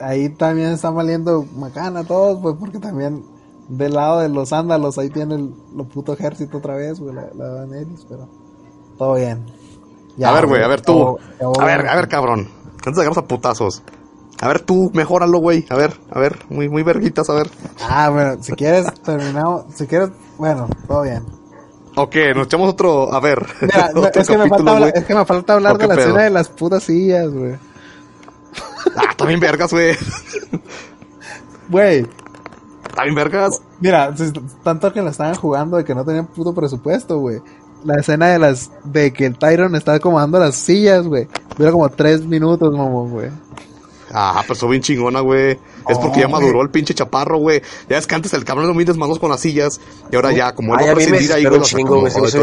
[0.00, 3.24] ahí también están valiendo macana todos, pues porque también
[3.68, 7.22] del lado de los ándalos ahí tiene el lo puto ejército otra vez, güey, la,
[7.34, 7.66] la
[8.08, 8.28] pero
[8.98, 9.46] todo bien.
[10.22, 11.18] a ver, güey, a ver tú.
[11.40, 12.48] a ver, a ver, cabrón.
[12.84, 13.82] Antes de agarrar a putazos.
[14.42, 15.64] A ver tú, mejóralo, güey.
[15.70, 17.48] A ver, a ver, muy, muy verguitas, a ver.
[17.80, 19.66] Ah, bueno, si quieres, terminamos.
[19.72, 21.22] Si quieres, bueno, todo bien.
[21.94, 23.14] Ok, nos echamos otro.
[23.14, 23.46] A ver.
[23.60, 26.82] es, que me falta, es, que me falta, hablar de la escena de las putas
[26.82, 27.54] sillas, güey.
[28.96, 29.96] Ah, también vergas, güey.
[31.68, 32.04] Güey.
[32.96, 33.62] También vergas.
[33.78, 34.12] Mira,
[34.64, 37.40] tanto que la estaban jugando de que no tenían puto presupuesto, güey.
[37.84, 41.28] La escena de las de que el Tyron estaba acomodando las sillas, güey.
[41.56, 43.30] Dura como tres minutos, mamón, güey.
[44.12, 45.58] Ah, pero bien chingona, güey.
[45.88, 47.62] Es porque ya maduró el pinche chaparro, güey.
[47.88, 49.80] Ya es que antes el cabrón no mides manos con las sillas.
[50.10, 51.60] Y ahora ya, como él va a prescindir ahí, güey,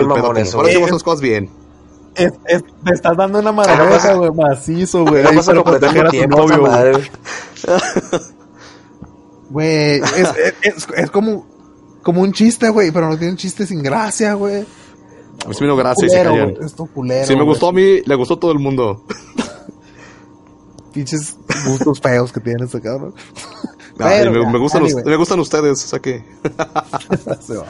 [0.04, 0.16] lo.
[0.16, 1.50] Ahora hacemos las cosas bien.
[2.16, 5.24] Es, es, me estás dando una maravilla, güey, macizo, güey.
[5.24, 7.10] No para proteger a tu novio, güey.
[9.50, 10.30] Güey, es,
[10.62, 11.48] es, es, como,
[12.04, 14.64] como un chiste, güey, pero no tiene un chiste sin gracia, güey.
[15.44, 16.56] A mí sí me dio gracia y se callan.
[16.62, 17.26] Esto culero.
[17.26, 19.06] Si me gustó a mí, le gustó a todo el mundo.
[20.94, 23.14] Pinches gustos feos que tiene ese cabrón.
[24.00, 26.24] Ay, me, me, gustan me gustan ustedes, o sea que.
[27.42, 27.66] se va.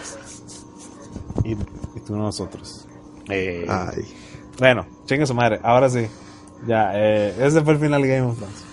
[1.43, 2.87] Y, y tú nosotros.
[3.29, 4.05] Eh, Ay.
[4.59, 5.59] Bueno, chinga su madre.
[5.63, 6.07] Ahora sí.
[6.67, 8.65] Ya, eh, ese fue el final Game of Thrones.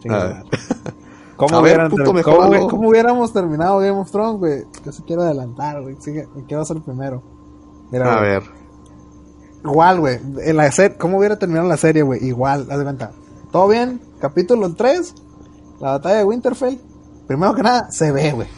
[0.00, 0.44] Chinga
[1.36, 4.64] ¿Cómo, ver, ¿cómo, ¿Cómo, hubiéramos terminado Game of Thrones, güey?
[4.84, 5.96] Yo se quiero adelantar, güey.
[6.48, 7.22] ¿Qué va a ser primero?
[7.92, 8.42] Mira, a ver.
[9.64, 10.18] Igual, güey.
[10.40, 10.68] En la
[10.98, 12.24] ¿Cómo hubiera terminado la serie, güey?
[12.24, 13.12] Igual, haz de cuenta.
[13.52, 14.00] ¿Todo bien?
[14.20, 15.14] Capítulo 3.
[15.80, 16.78] La batalla de Winterfell.
[17.26, 18.48] Primero que nada, se ve, güey.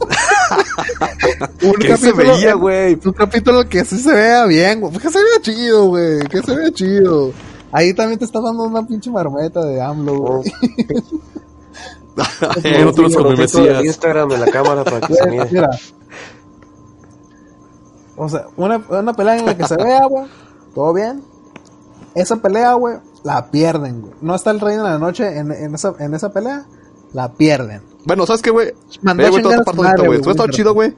[1.62, 2.98] un ¿Qué se veía, güey?
[3.04, 4.92] Un capítulo que sí se vea bien, güey.
[4.94, 6.20] Que se vea chido, güey.
[6.28, 7.32] Que se vea chido.
[7.72, 10.52] Ahí también te está dando una pinche marmeta de AMLO, güey.
[12.16, 12.88] Oh.
[12.88, 15.48] Otros como me Instagram de la cámara para que se mire.
[15.50, 15.68] Mira,
[18.16, 20.26] o sea, una, una pelea en la que se vea, güey.
[20.74, 21.24] Todo bien.
[22.14, 24.14] Esa pelea, güey, la pierden, güey.
[24.20, 26.66] No está el rey de la noche en, en, esa, en esa pelea,
[27.12, 27.82] la pierden.
[28.04, 28.72] Bueno, ¿sabes qué, güey?
[29.02, 30.20] Mandó güey, toda parte güey.
[30.20, 30.94] Tú estado chido, güey.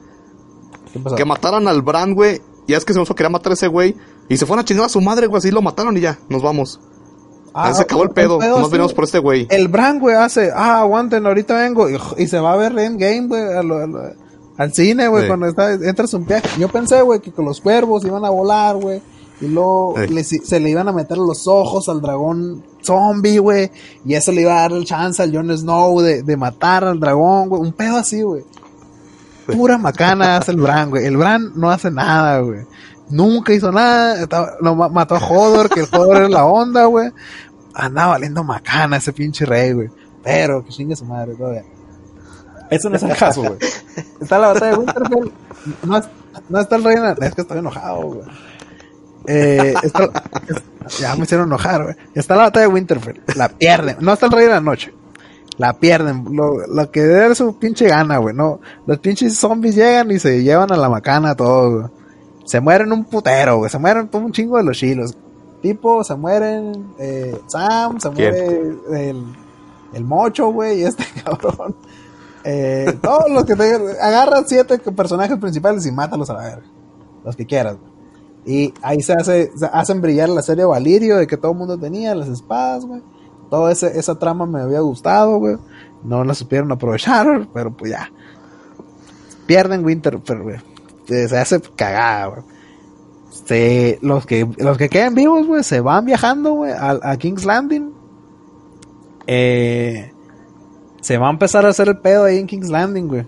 [1.15, 2.41] Que mataran al Brand, güey.
[2.67, 3.95] Y es que se nos quería matar a ese güey.
[4.29, 5.39] Y se fueron a chingar a su madre, güey.
[5.39, 6.79] Así lo mataron y ya, nos vamos.
[7.53, 8.39] Ah, se acabó el pedo.
[8.39, 9.47] Nos venimos por este güey.
[9.49, 11.87] El Brand, güey, hace, ah, aguanten, ahorita vengo.
[12.17, 13.41] Y, se va a ver Endgame, güey
[14.57, 16.49] al cine, güey, cuando está, entras un viaje.
[16.59, 19.01] Yo pensé, güey, que con los cuervos iban a volar, güey.
[19.39, 19.95] Y luego
[20.43, 23.69] se le iban a meter los ojos al dragón zombie, güey.
[24.05, 26.99] Y eso le iba a dar el chance al Jon Snow de, de matar al
[26.99, 27.61] dragón, güey.
[27.61, 28.43] Un pedo así, güey.
[29.45, 31.05] Pura macana hace el Bran, güey.
[31.05, 32.65] El Bran no hace nada, güey.
[33.09, 34.27] Nunca hizo nada.
[34.61, 37.11] no, mató a Hodor, que el Hodor es la onda, güey.
[37.73, 39.89] Andaba valiendo macana ese pinche rey, güey.
[40.23, 41.63] Pero que chingue su madre todavía.
[42.69, 43.57] Eso no es el caso, güey.
[44.19, 45.31] Está la batalla de Winterfell.
[45.83, 46.01] No,
[46.49, 48.21] no está el rey Es que estoy enojado, güey.
[49.27, 50.09] Eh, está,
[50.99, 51.95] ya me hicieron enojar, güey.
[52.15, 53.21] Está la batalla de Winterfell.
[53.35, 53.97] La pierden.
[53.99, 54.93] No está el rey de la noche.
[55.57, 56.23] La pierden.
[56.31, 58.33] Lo, lo que debe su pinche gana, güey.
[58.33, 61.97] No, los pinches zombies llegan y se llevan a la macana todos, güey.
[62.45, 63.69] Se mueren un putero, güey.
[63.69, 65.17] Se mueren todo un chingo de los chilos.
[65.61, 68.59] Tipo, se mueren eh, Sam, se muere
[68.91, 69.23] el,
[69.93, 71.75] el mocho, güey, este cabrón.
[72.43, 76.65] Eh, todos los que te agarran siete personajes principales y mátalos a la verga.
[77.25, 77.75] Los que quieras.
[78.47, 82.15] Y ahí se hace, hacen brillar la serie Valirio de que todo el mundo tenía,
[82.15, 83.01] las espadas, güey.
[83.49, 85.57] Toda esa trama me había gustado, güey.
[86.03, 88.09] No la supieron aprovechar, pero pues ya.
[89.45, 90.59] Pierden Winter, pero güey.
[91.05, 93.97] Se hace cagada, güey.
[94.01, 97.93] los que los que quedan vivos, güey, se van viajando, güey, a, a King's Landing.
[99.27, 100.13] Eh,
[101.01, 103.25] se va a empezar a hacer el pedo ahí en King's Landing, güey.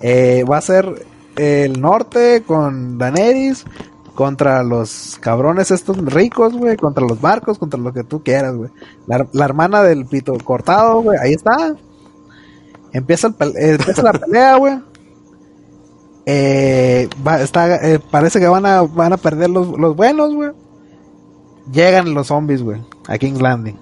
[0.00, 1.06] Eh, va a ser
[1.36, 3.64] el norte con Daenerys
[4.18, 8.68] contra los cabrones estos ricos, güey, contra los barcos, contra lo que tú quieras, güey.
[9.06, 11.76] La, hermana del pito cortado, güey, ahí está.
[12.92, 14.80] Empieza, el, la pelea, güey.
[16.26, 17.08] Eh,
[17.38, 20.50] está, eh, parece que van a, van a perder los, los buenos, güey.
[21.70, 23.78] Llegan los zombies, güey, a King's Landing.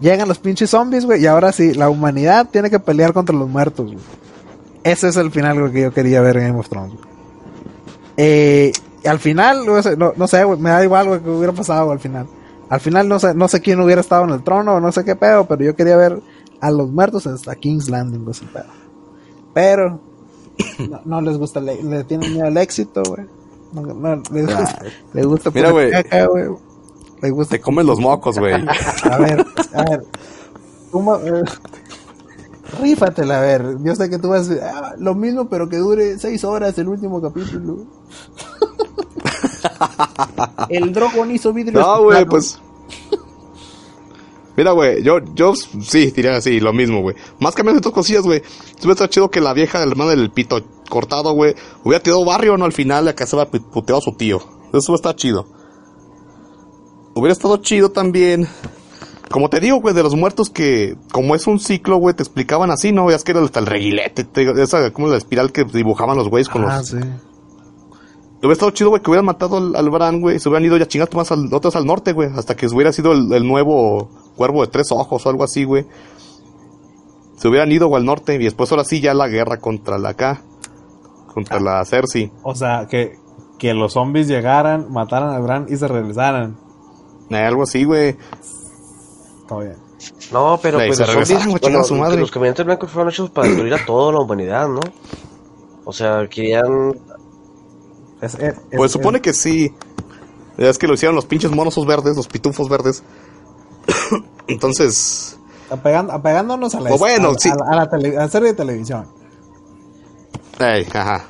[0.00, 3.48] Llegan los pinches zombies, güey, y ahora sí, la humanidad tiene que pelear contra los
[3.48, 4.04] muertos, güey.
[4.82, 6.98] Ese es el final, que yo quería ver en Game of Thrones,
[8.16, 8.72] Eh,
[9.06, 9.66] al final,
[9.98, 12.26] no, no sé, me da igual, güey, que hubiera pasado al final.
[12.68, 15.16] Al final no sé, no sé quién hubiera estado en el trono, no sé qué
[15.16, 16.20] pedo, pero yo quería ver
[16.60, 18.64] a los muertos hasta King's Landing, güey, pedo.
[19.52, 20.00] Pero,
[21.04, 23.26] no, les gusta, le, tienen miedo al éxito, güey.
[23.72, 24.82] No, no, les, gusta,
[25.12, 25.92] les gusta Mira, güey.
[27.48, 28.54] Te comen los mocos, güey.
[29.10, 30.04] a ver, a ver.
[30.90, 31.42] ¿Cómo, eh,
[32.80, 33.76] rífatela, a ver.
[33.82, 36.88] Yo sé que tú vas a ah, lo mismo, pero que dure seis horas el
[36.88, 37.86] último capítulo.
[40.68, 41.80] el Drogon hizo vidrio.
[41.80, 42.60] No, güey, pues.
[44.56, 47.16] Mira, güey, yo, yo sí diría así, lo mismo, güey.
[47.40, 48.40] Más cambiando otras cosillas, güey.
[48.78, 52.56] Hubiera estado chido que la vieja, el hermano del pito cortado, güey, hubiera tirado barrio,
[52.56, 52.64] ¿no?
[52.64, 54.40] Al final, la que se había puteado a su tío.
[54.72, 55.46] Eso está chido.
[57.14, 58.48] Hubiera estado chido también.
[59.30, 62.70] Como te digo, güey, de los muertos que, como es un ciclo, güey, te explicaban
[62.70, 63.10] así, ¿no?
[63.10, 64.26] Es que era hasta el reguilete,
[64.62, 66.88] esa, como la espiral que dibujaban los güeyes con ah, los.
[66.88, 66.98] Sí.
[68.46, 70.86] Hubiera estado chido, güey, que hubieran matado al, Bran, güey, y se hubieran ido ya
[70.86, 74.70] chingados más al, otros al norte, güey, hasta que hubiera sido el, nuevo cuervo de
[74.70, 75.86] tres ojos o algo así, güey.
[77.36, 80.42] Se hubieran ido al norte y después ahora sí ya la guerra contra la acá,
[81.32, 82.30] contra la Cersei.
[82.42, 83.18] O sea, que,
[83.58, 86.56] que los zombies llegaran, mataran a Bran y se regresaran.
[87.30, 88.14] Eh, algo así, güey.
[89.40, 89.76] Está bien.
[90.32, 92.20] No, pero pues los zombies, su madre.
[92.20, 94.80] los caminantes blancos fueron hechos para destruir a toda la humanidad, ¿no?
[95.84, 96.94] O sea, querían...
[98.76, 99.72] pues supone que sí.
[100.56, 103.02] Es que lo hicieron los pinches monosos verdes, los pitufos verdes.
[104.46, 105.36] Entonces...
[105.70, 107.32] apegándonos a la, bueno,
[107.66, 109.06] a, la, serie de televisión.
[110.60, 111.24] Ey, ajá.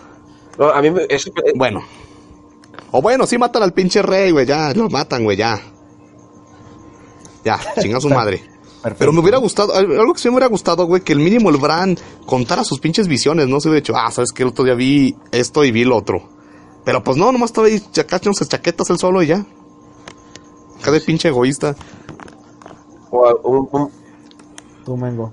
[0.75, 1.07] a mí me,
[1.55, 1.83] Bueno.
[2.91, 5.61] O bueno, sí matan al pinche rey, güey, ya, lo matan, güey, ya.
[7.45, 8.43] Ya, chinga su madre.
[8.99, 11.57] Pero me hubiera gustado, algo que sí me hubiera gustado, güey, que el mínimo el
[11.57, 13.59] Bran contara sus pinches visiones, ¿no?
[13.59, 16.34] Se hubiera dicho, ah, sabes que el otro día vi esto y vi lo otro.
[16.85, 19.45] Pero pues no, nomás estaba ahí echándose chaquetas el solo y ya.
[20.83, 21.75] Cada pinche egoísta.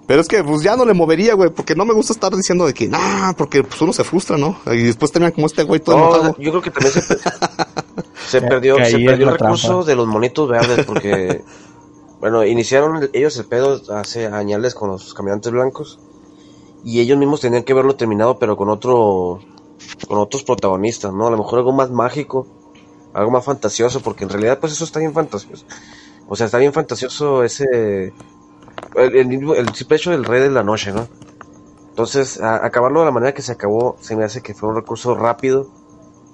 [0.08, 2.66] Pero es que pues ya no le movería, güey, porque no me gusta estar diciendo
[2.66, 4.58] de que, nah, porque pues uno se frustra, ¿no?
[4.68, 7.02] Y después tenía como este güey todo no, Yo creo que también se,
[8.28, 11.44] se perdió, se perdió el recurso de los monitos verdes, porque
[12.22, 15.98] Bueno, iniciaron ellos el pedo hace años con los caminantes blancos
[16.86, 19.40] y ellos mismos tenían que verlo terminado pero con otro
[20.08, 21.28] con otros protagonistas, ¿no?
[21.28, 22.48] A lo mejor algo más mágico,
[23.14, 25.66] algo más fantasioso porque en realidad pues eso está bien fantasioso.
[26.28, 28.14] O sea, está bien fantasioso ese
[28.96, 31.08] el, el, simple hecho del rey de la noche, ¿no?
[31.90, 35.14] Entonces, acabarlo de la manera que se acabó, se me hace que fue un recurso
[35.14, 35.70] rápido,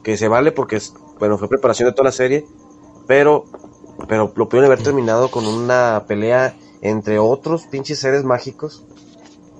[0.04, 0.80] que se vale porque,
[1.20, 2.46] bueno, fue preparación de toda la serie,
[3.08, 3.46] pero
[4.08, 8.86] pero lo pudieron haber terminado con una pelea entre otros pinches seres mágicos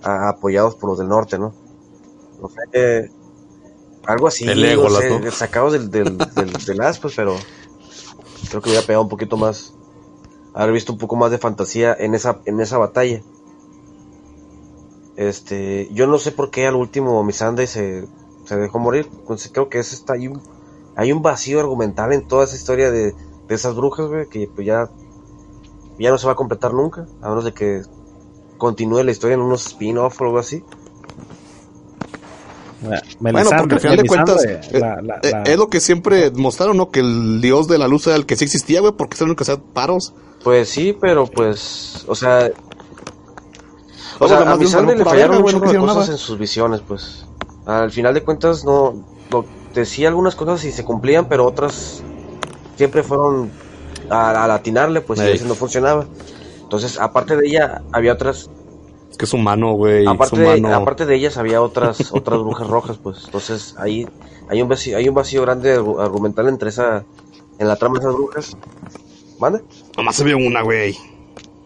[0.04, 1.54] apoyados por los del norte, ¿no?
[2.40, 3.12] No sé,
[4.08, 4.46] algo así,
[5.32, 7.36] sacados del, del, del, as, pues, pero
[8.50, 9.74] creo que hubiera pegado un poquito más,
[10.54, 13.22] haber visto un poco más de fantasía en esa, en esa batalla.
[15.16, 18.08] Este, yo no sé por qué al último Missandei se,
[18.46, 20.42] se dejó morir, pues, creo que es está, hay un,
[20.96, 23.14] hay un vacío argumental en toda esa historia de
[23.48, 24.90] de esas brujas, güey, que pues ya,
[25.98, 27.82] ya no se va a completar nunca, a menos de que
[28.58, 30.64] continúe la historia en unos spin-off o algo así.
[33.20, 36.92] Bueno, porque al final de cuentas eh, eh, es lo que siempre mostraron, ¿no?
[36.92, 39.28] Que el dios de la luz era el que sí existía, güey, porque es el
[39.28, 40.14] único que hacía paros.
[40.44, 42.50] Pues sí, pero pues, o sea...
[44.20, 47.26] O, sea, a Missandei le fallaron mucho cosas en sus visiones, pues.
[47.66, 52.02] Al final de cuentas no, no decía algunas cosas y se cumplían, pero otras
[52.78, 53.52] siempre fueron
[54.10, 56.08] a, a latinarle, pues y no funcionaba.
[56.62, 58.50] Entonces, aparte de ella, había otras.
[59.18, 60.06] Que es humano, güey.
[60.06, 63.26] Aparte, de, aparte de ellas, había otras otras brujas rojas, pues.
[63.26, 64.08] Entonces, ahí
[64.50, 67.04] hay un vacío, hay un vacío grande argumental entre esa.
[67.60, 68.58] En la trama de esas brujas.
[69.40, 69.64] ¿Mande?
[69.96, 70.96] Nomás se ve una, güey.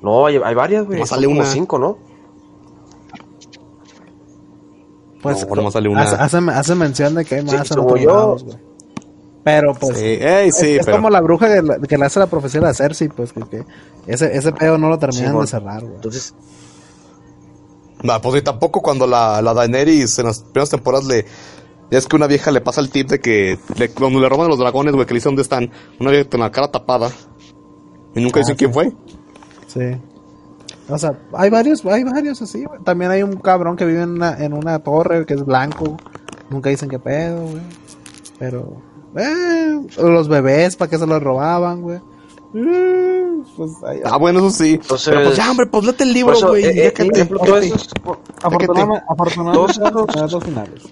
[0.02, 0.98] No, hay, hay varias, güey.
[0.98, 1.46] Nomás sale una.
[1.46, 1.98] cinco, ¿no?
[5.22, 6.04] Pues, no, sale una.
[6.04, 7.68] Hace, hace, mención de que hay más.
[7.68, 8.38] Sí, como yo,
[9.44, 11.48] pero pues es, como la bruja
[11.88, 13.66] que, le hace la profecía de Cersei, pues que,
[14.06, 15.96] ese, ese pedo no lo terminan de cerrar, güey.
[15.96, 16.34] Entonces...
[18.04, 21.26] No, pues y tampoco cuando la, la Daenerys en las primeras temporadas le...
[21.92, 23.60] Es que una vieja le pasa el tip de que
[23.94, 26.40] cuando le roban a los dragones, güey, que le dice dónde están, una vieja con
[26.40, 27.12] la cara tapada.
[28.16, 28.94] Y nunca ah, quién fue.
[29.68, 29.98] Sí.
[30.88, 32.80] O sea, hay varios, hay varios así, güey.
[32.84, 35.98] También hay un cabrón que vive en una, en una torre que es blanco.
[36.50, 37.62] Nunca dicen qué pedo, güey.
[38.40, 38.82] Pero
[39.18, 42.00] eh, los bebés, ¿para qué se los robaban, güey?
[42.54, 43.24] Eh,
[43.56, 43.72] pues,
[44.06, 44.80] ah, bueno, eso sí.
[45.06, 46.66] Pero pues ya, hombre, pues léete el libro, güey.
[46.66, 47.74] Eh, eh,
[48.42, 49.04] afortunadamente,
[49.54, 50.84] dos finales.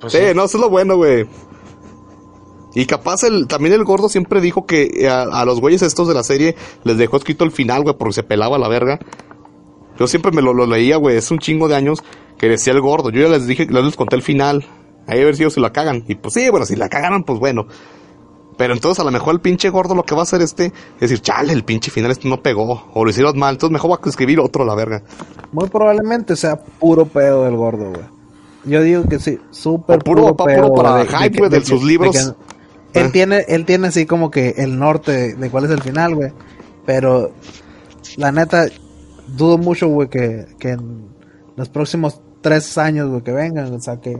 [0.00, 1.26] Pues sí, no, eso es lo bueno, güey.
[2.74, 6.22] Y capaz el, también el gordo siempre dijo que a, los güeyes estos de la
[6.22, 8.98] serie les dejó escrito el final, güey, porque se pelaba la verga.
[9.98, 12.04] Yo siempre me lo, lo leía, güey, es un chingo de años
[12.36, 13.10] que decía el gordo.
[13.10, 14.66] Yo ya les dije, les conté el final.
[15.06, 16.04] Ahí a ver si ellos se la cagan.
[16.06, 17.66] Y pues sí, bueno, si la cagaron, pues bueno.
[18.56, 21.00] Pero entonces a lo mejor el pinche gordo lo que va a hacer este es
[21.00, 22.84] decir, chale, el pinche final este no pegó.
[22.94, 25.02] O lo hicieron mal, entonces mejor va a escribir otro la verga.
[25.52, 28.16] Muy probablemente sea puro pedo del gordo, güey.
[28.64, 32.34] Yo digo que sí, súper puro, puro, pedo, para de, hype, de, sus libros.
[32.94, 33.10] él, ah.
[33.12, 36.32] tiene, él tiene así como que el norte de cuál es el final, güey.
[36.84, 37.32] Pero
[38.16, 38.66] la neta,
[39.28, 41.10] dudo mucho, güey, que, que en
[41.54, 44.18] los próximos tres años, güey, que vengan, o sea, que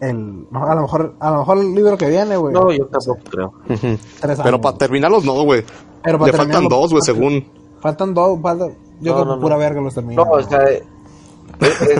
[0.00, 2.54] el, a lo mejor a lo mejor el libro que viene, güey.
[2.54, 3.52] No, yo tampoco creo.
[4.42, 5.64] Pero para terminarlos no, güey.
[6.04, 7.46] Le faltan dos, güey, según.
[7.80, 10.24] Faltan dos, faltan, yo creo que pura verga los termino.
[10.24, 10.64] No, o sea,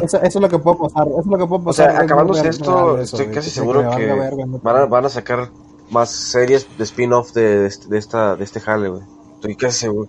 [0.02, 1.90] eso, es lo que puedo pasar, eso es lo que puedo pasar.
[1.90, 4.12] O sea, acabándose esto, estoy casi seguro que,
[4.62, 5.50] van, a, van a sacar
[5.90, 9.02] más series de spin-off de, de, esta de este jale, güey.
[9.34, 10.08] Estoy casi seguro.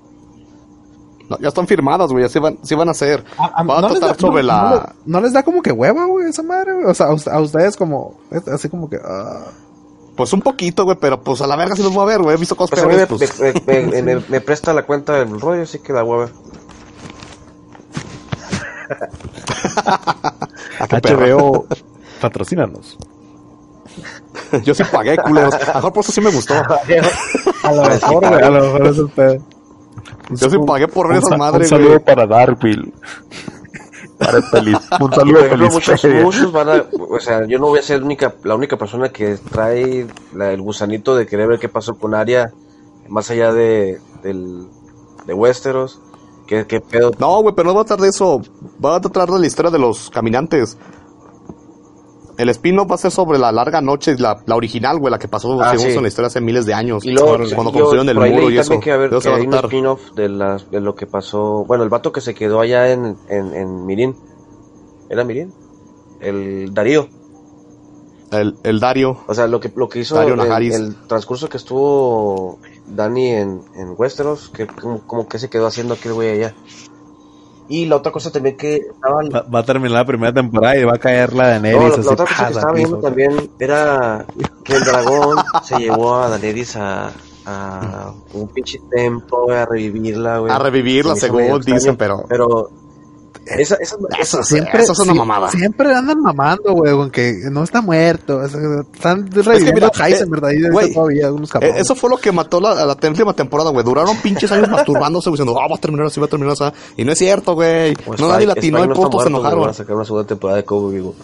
[1.40, 3.24] Ya están firmadas, güey, así van, van a ser.
[3.38, 4.94] A, a, tratar sobre la...
[5.06, 6.86] No, les da como que hueva, güey, esa madre, güey.
[6.86, 8.16] O sea, a, ustedes como,
[8.54, 8.98] así como que...
[8.98, 9.72] Uh...
[10.16, 12.36] Pues un poquito, güey, pero pues a la verga sí los voy a ver, güey.
[12.36, 13.66] He visto cosas pues peores.
[13.66, 16.30] Me, me, me, presta la cuenta del rollo, así que da hueva.
[20.80, 21.66] HBO,
[22.20, 22.98] patrocínanos.
[24.64, 25.54] Yo sí pagué, culeros.
[25.56, 26.54] A lo mejor por eso sí me gustó.
[27.64, 29.44] a lo mejor, güey, a lo mejor es el pedo.
[30.30, 32.92] Yo sí pagué por ver esa madre, Un saludo para Darkville.
[34.18, 34.78] Para feliz.
[35.00, 35.74] Un saludo feliz.
[35.74, 39.10] Muchos, muchos van a, o sea, yo no voy a ser única, la única persona
[39.10, 40.06] que trae
[40.40, 42.54] el gusanito de querer ver qué pasó con Aria
[43.10, 44.68] más allá de, del,
[45.26, 46.00] de Westeros.
[46.46, 47.12] ¿Qué, qué pedo?
[47.18, 48.42] No, güey, pero no va a tratar de eso.
[48.84, 50.78] Va a tratar de la historia de los caminantes.
[52.38, 55.28] El spin-off va a ser sobre la larga noche, la, la original, güey, la que
[55.28, 57.06] pasó ah, en la historia hace miles de años.
[57.06, 58.80] Y luego, cuando construyeron el muro y eso.
[58.80, 60.28] Que, haber, que hay un spin-off de,
[60.72, 61.66] de lo que pasó.
[61.66, 64.16] Bueno, el vato que se quedó allá en, en, en Mirín.
[65.10, 65.54] ¿Era Mirín?
[66.20, 67.10] El Darío.
[68.32, 69.18] El, el Dario.
[69.28, 73.94] O sea, lo que, lo que hizo el, el, transcurso que estuvo Dani en, en
[73.98, 76.56] Westeros, que como, como que se quedó haciendo aquel güey allá.
[77.72, 81.00] Y la otra cosa también que Va, a terminar la primera temporada y va a
[81.00, 84.26] caer la de No, la, otra cosa que estaba viendo también era
[84.66, 87.14] que el dragón se llevó a Daenerys a,
[87.46, 90.52] a un pinche templo, a revivirla, güey.
[90.52, 92.26] A revivirla, según dicen, pero...
[92.28, 92.70] Pero
[93.46, 95.50] esa, esa, esa, siempre, eso es una mamada.
[95.50, 98.44] Siempre andan mamando, güey, con que no está muerto.
[98.44, 102.32] Están reviviendo es que mira, Heisenberg ahí wey, todavía, unos eh, Eso fue lo que
[102.32, 103.84] mató la, la última temporada, güey.
[103.84, 106.64] Duraron pinches años masturbándose, diciendo, ah, va a terminar así, va a terminar así.
[106.98, 107.96] Y no es cierto, güey.
[107.96, 109.62] Pues no nadie latino y putos se enojaron.
[109.62, 111.16] Van a sacar una segunda temporada de Cowboy Vivo.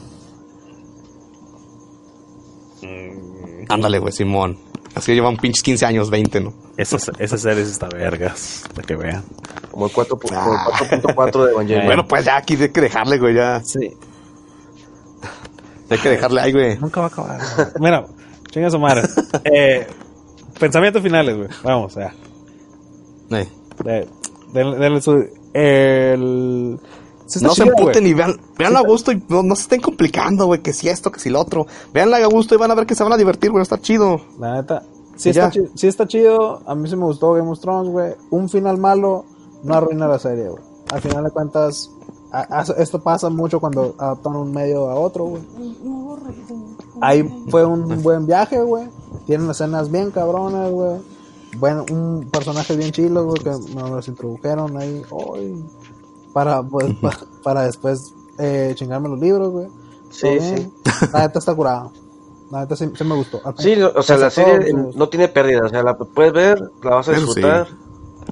[3.70, 4.57] Ándale, güey, Simón.
[4.95, 6.53] Así llevan pinches 15 años, 20, ¿no?
[6.78, 9.24] Esas, esas series está vergas, para que vean.
[9.78, 11.45] Como el 4.4 ah.
[11.45, 11.86] de Evangelion.
[11.86, 13.61] Bueno, pues ya aquí hay que dejarle, güey, ya.
[13.63, 13.95] Sí.
[15.88, 16.80] Hay que dejarle ahí, güey.
[16.80, 17.39] Nunca va a acabar.
[17.80, 18.07] Mira,
[18.49, 19.07] chinga su madre.
[19.43, 19.86] Eh,
[20.59, 21.49] pensamientos finales, güey.
[21.61, 22.11] Vamos, ya.
[23.30, 24.07] Eh.
[24.51, 26.80] De, de, su, el...
[27.41, 30.73] no se emputen y vean, veanla a gusto y no, se estén complicando, güey, que
[30.73, 31.67] si esto, que si lo otro.
[31.93, 34.21] Veanla a gusto y van a ver que se van a divertir, güey, está chido.
[34.39, 34.82] La neta,
[35.17, 38.13] sí está, chido, sí está chido, a mí sí me gustó Game of Thrones, güey.
[38.32, 40.64] Un final malo no arruina la serie, güey.
[40.91, 41.91] Al final de cuentas,
[42.78, 45.43] esto pasa mucho cuando adaptan un medio a otro, güey.
[47.01, 48.88] Ahí fue un buen viaje, güey.
[49.26, 51.01] Tienen escenas bien cabronas, güey.
[51.58, 55.64] Bueno, un personaje bien chilo, güey, que nos introdujeron ahí hoy.
[56.34, 56.95] Para, pues,
[57.43, 59.68] para después eh, chingarme los libros, güey.
[60.10, 60.72] Sí, sí.
[61.14, 61.89] La neta está curada.
[62.51, 63.41] La neta sí, me gustó.
[63.58, 65.66] Sí, o sea, la serie no tiene pérdida.
[65.66, 67.68] O sea, la puedes ver, la vas a disfrutar.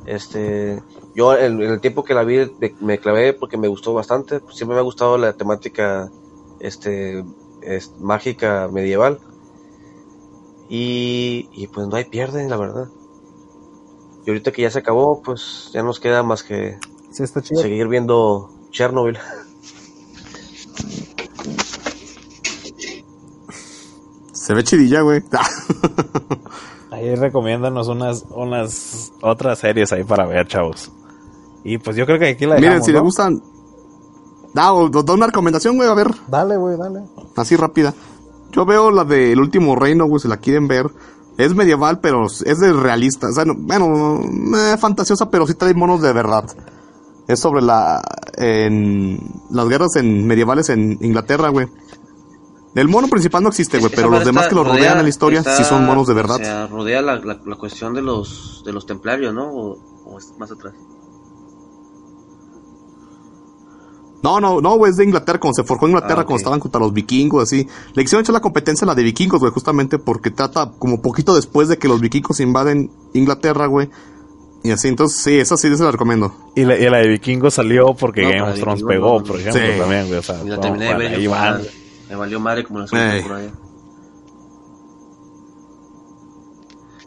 [0.06, 0.84] Este
[1.16, 2.52] yo en, el tiempo que la vi
[2.82, 4.42] me clavé porque me gustó bastante.
[4.52, 6.12] Siempre me ha gustado la temática
[6.60, 7.24] este
[8.00, 9.20] mágica medieval.
[10.70, 12.90] Y, y pues no hay pierde, la verdad.
[14.26, 16.78] Y ahorita que ya se acabó, pues ya nos queda más que
[17.12, 19.18] seguir viendo Chernobyl.
[24.34, 25.24] Se ve chidilla, güey.
[26.92, 30.92] ahí recomiéndanos unas, unas otras series ahí para ver, chavos.
[31.66, 33.42] Y pues yo creo que aquí la dejamos, Miren, si le gustan...
[34.54, 34.72] Da,
[35.04, 36.12] da una recomendación, güey, a ver.
[36.28, 37.02] Dale, güey, dale.
[37.36, 37.94] Así rápida.
[38.52, 40.86] Yo veo la de El Último Reino, güey, si la quieren ver.
[41.38, 43.28] Es medieval, pero es de realista.
[43.30, 44.22] O sea, bueno,
[44.56, 46.46] eh, fantasiosa, pero sí trae monos de verdad.
[47.28, 48.02] Es sobre la...
[48.38, 51.68] En, las guerras en, medievales en Inglaterra, güey.
[52.76, 55.42] El mono principal no existe, güey, pero los demás que lo rodean en la historia
[55.44, 56.36] sí son monos de verdad.
[56.36, 59.50] O sea, rodea la, la, cuestión de los, de los templarios, ¿no?
[59.50, 60.74] O, o es más atrás.
[64.26, 66.82] No, no, no, güey, es de Inglaterra, cuando se forjó Inglaterra, ah, cuando estaban contra
[66.82, 67.68] los vikingos, así.
[67.94, 71.36] Le hicieron echar la competencia a la de vikingos, güey, justamente porque trata como poquito
[71.36, 73.88] después de que los vikingos invaden Inglaterra, güey.
[74.64, 76.34] Y así, entonces, sí, esa sí se la recomiendo.
[76.56, 80.08] Y la, y la de vikingos salió porque Game of Thrones pegó, por ejemplo, también,
[80.08, 80.18] güey.
[80.18, 81.72] O sea, y la terminé de ver
[82.10, 83.52] Me valió madre como la segunda temporada.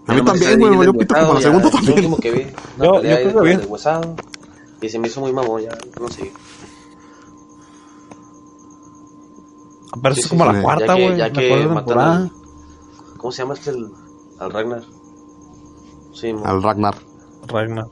[0.07, 2.03] A mí también, güey, me valió pito como la segunda también.
[2.03, 2.15] Yo,
[2.79, 4.87] yo creo que vi.
[4.87, 6.31] Y se me hizo muy mamón, ya no sé.
[10.03, 11.17] Pero es como la cuarta, güey.
[11.17, 12.31] Ya que, ya
[13.17, 13.71] ¿Cómo se llama este?
[13.71, 13.91] El,
[14.39, 14.83] al Ragnar.
[16.13, 16.95] Sí, al Ragnar.
[17.47, 17.87] Ragnar.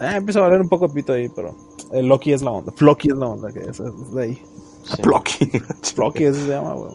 [0.00, 1.54] Eh, empieza a valer un poco pito ahí, pero
[1.92, 2.72] el Loki es la onda.
[2.72, 4.42] Floki es la onda, que es, de ahí.
[5.02, 5.50] Floki.
[5.94, 6.92] Floki, eso se llama, güey.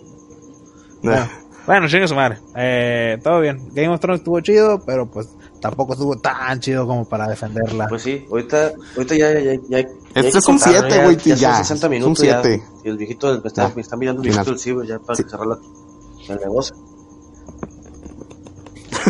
[1.01, 1.27] Bueno,
[1.65, 2.39] bueno chingue su madre.
[2.55, 3.69] Eh, todo bien.
[3.73, 5.29] Game of Thrones estuvo chido, pero pues
[5.63, 7.87] tampoco estuvo tan chido como para defenderla.
[7.87, 9.79] Pues sí, ahorita, ahorita ya, ya, ya,
[10.13, 11.35] Este es un 7, güey, ya.
[11.35, 11.55] ya.
[11.55, 12.09] 60 minutos.
[12.09, 12.63] Un 7.
[12.83, 15.47] Y el viejito me está, me está mirando el viejito del ciber ya para cerrar
[15.47, 15.57] la,
[16.27, 16.75] el negocio.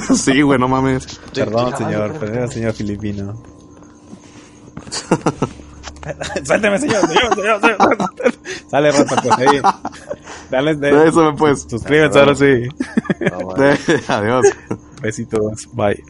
[0.16, 1.20] sí, güey, no mames.
[1.34, 3.34] Perdón, señor, perdón, señor filipino.
[6.46, 7.80] Suélteme, señor, señor, señor, señor.
[8.70, 9.60] Sale, Rafa, pues ahí.
[10.52, 11.66] Dale, de, Eso me pues.
[11.68, 12.68] Suscríbete ahora sí.
[14.08, 14.46] Adiós.
[15.02, 15.68] Besitos.
[15.74, 16.04] Bye.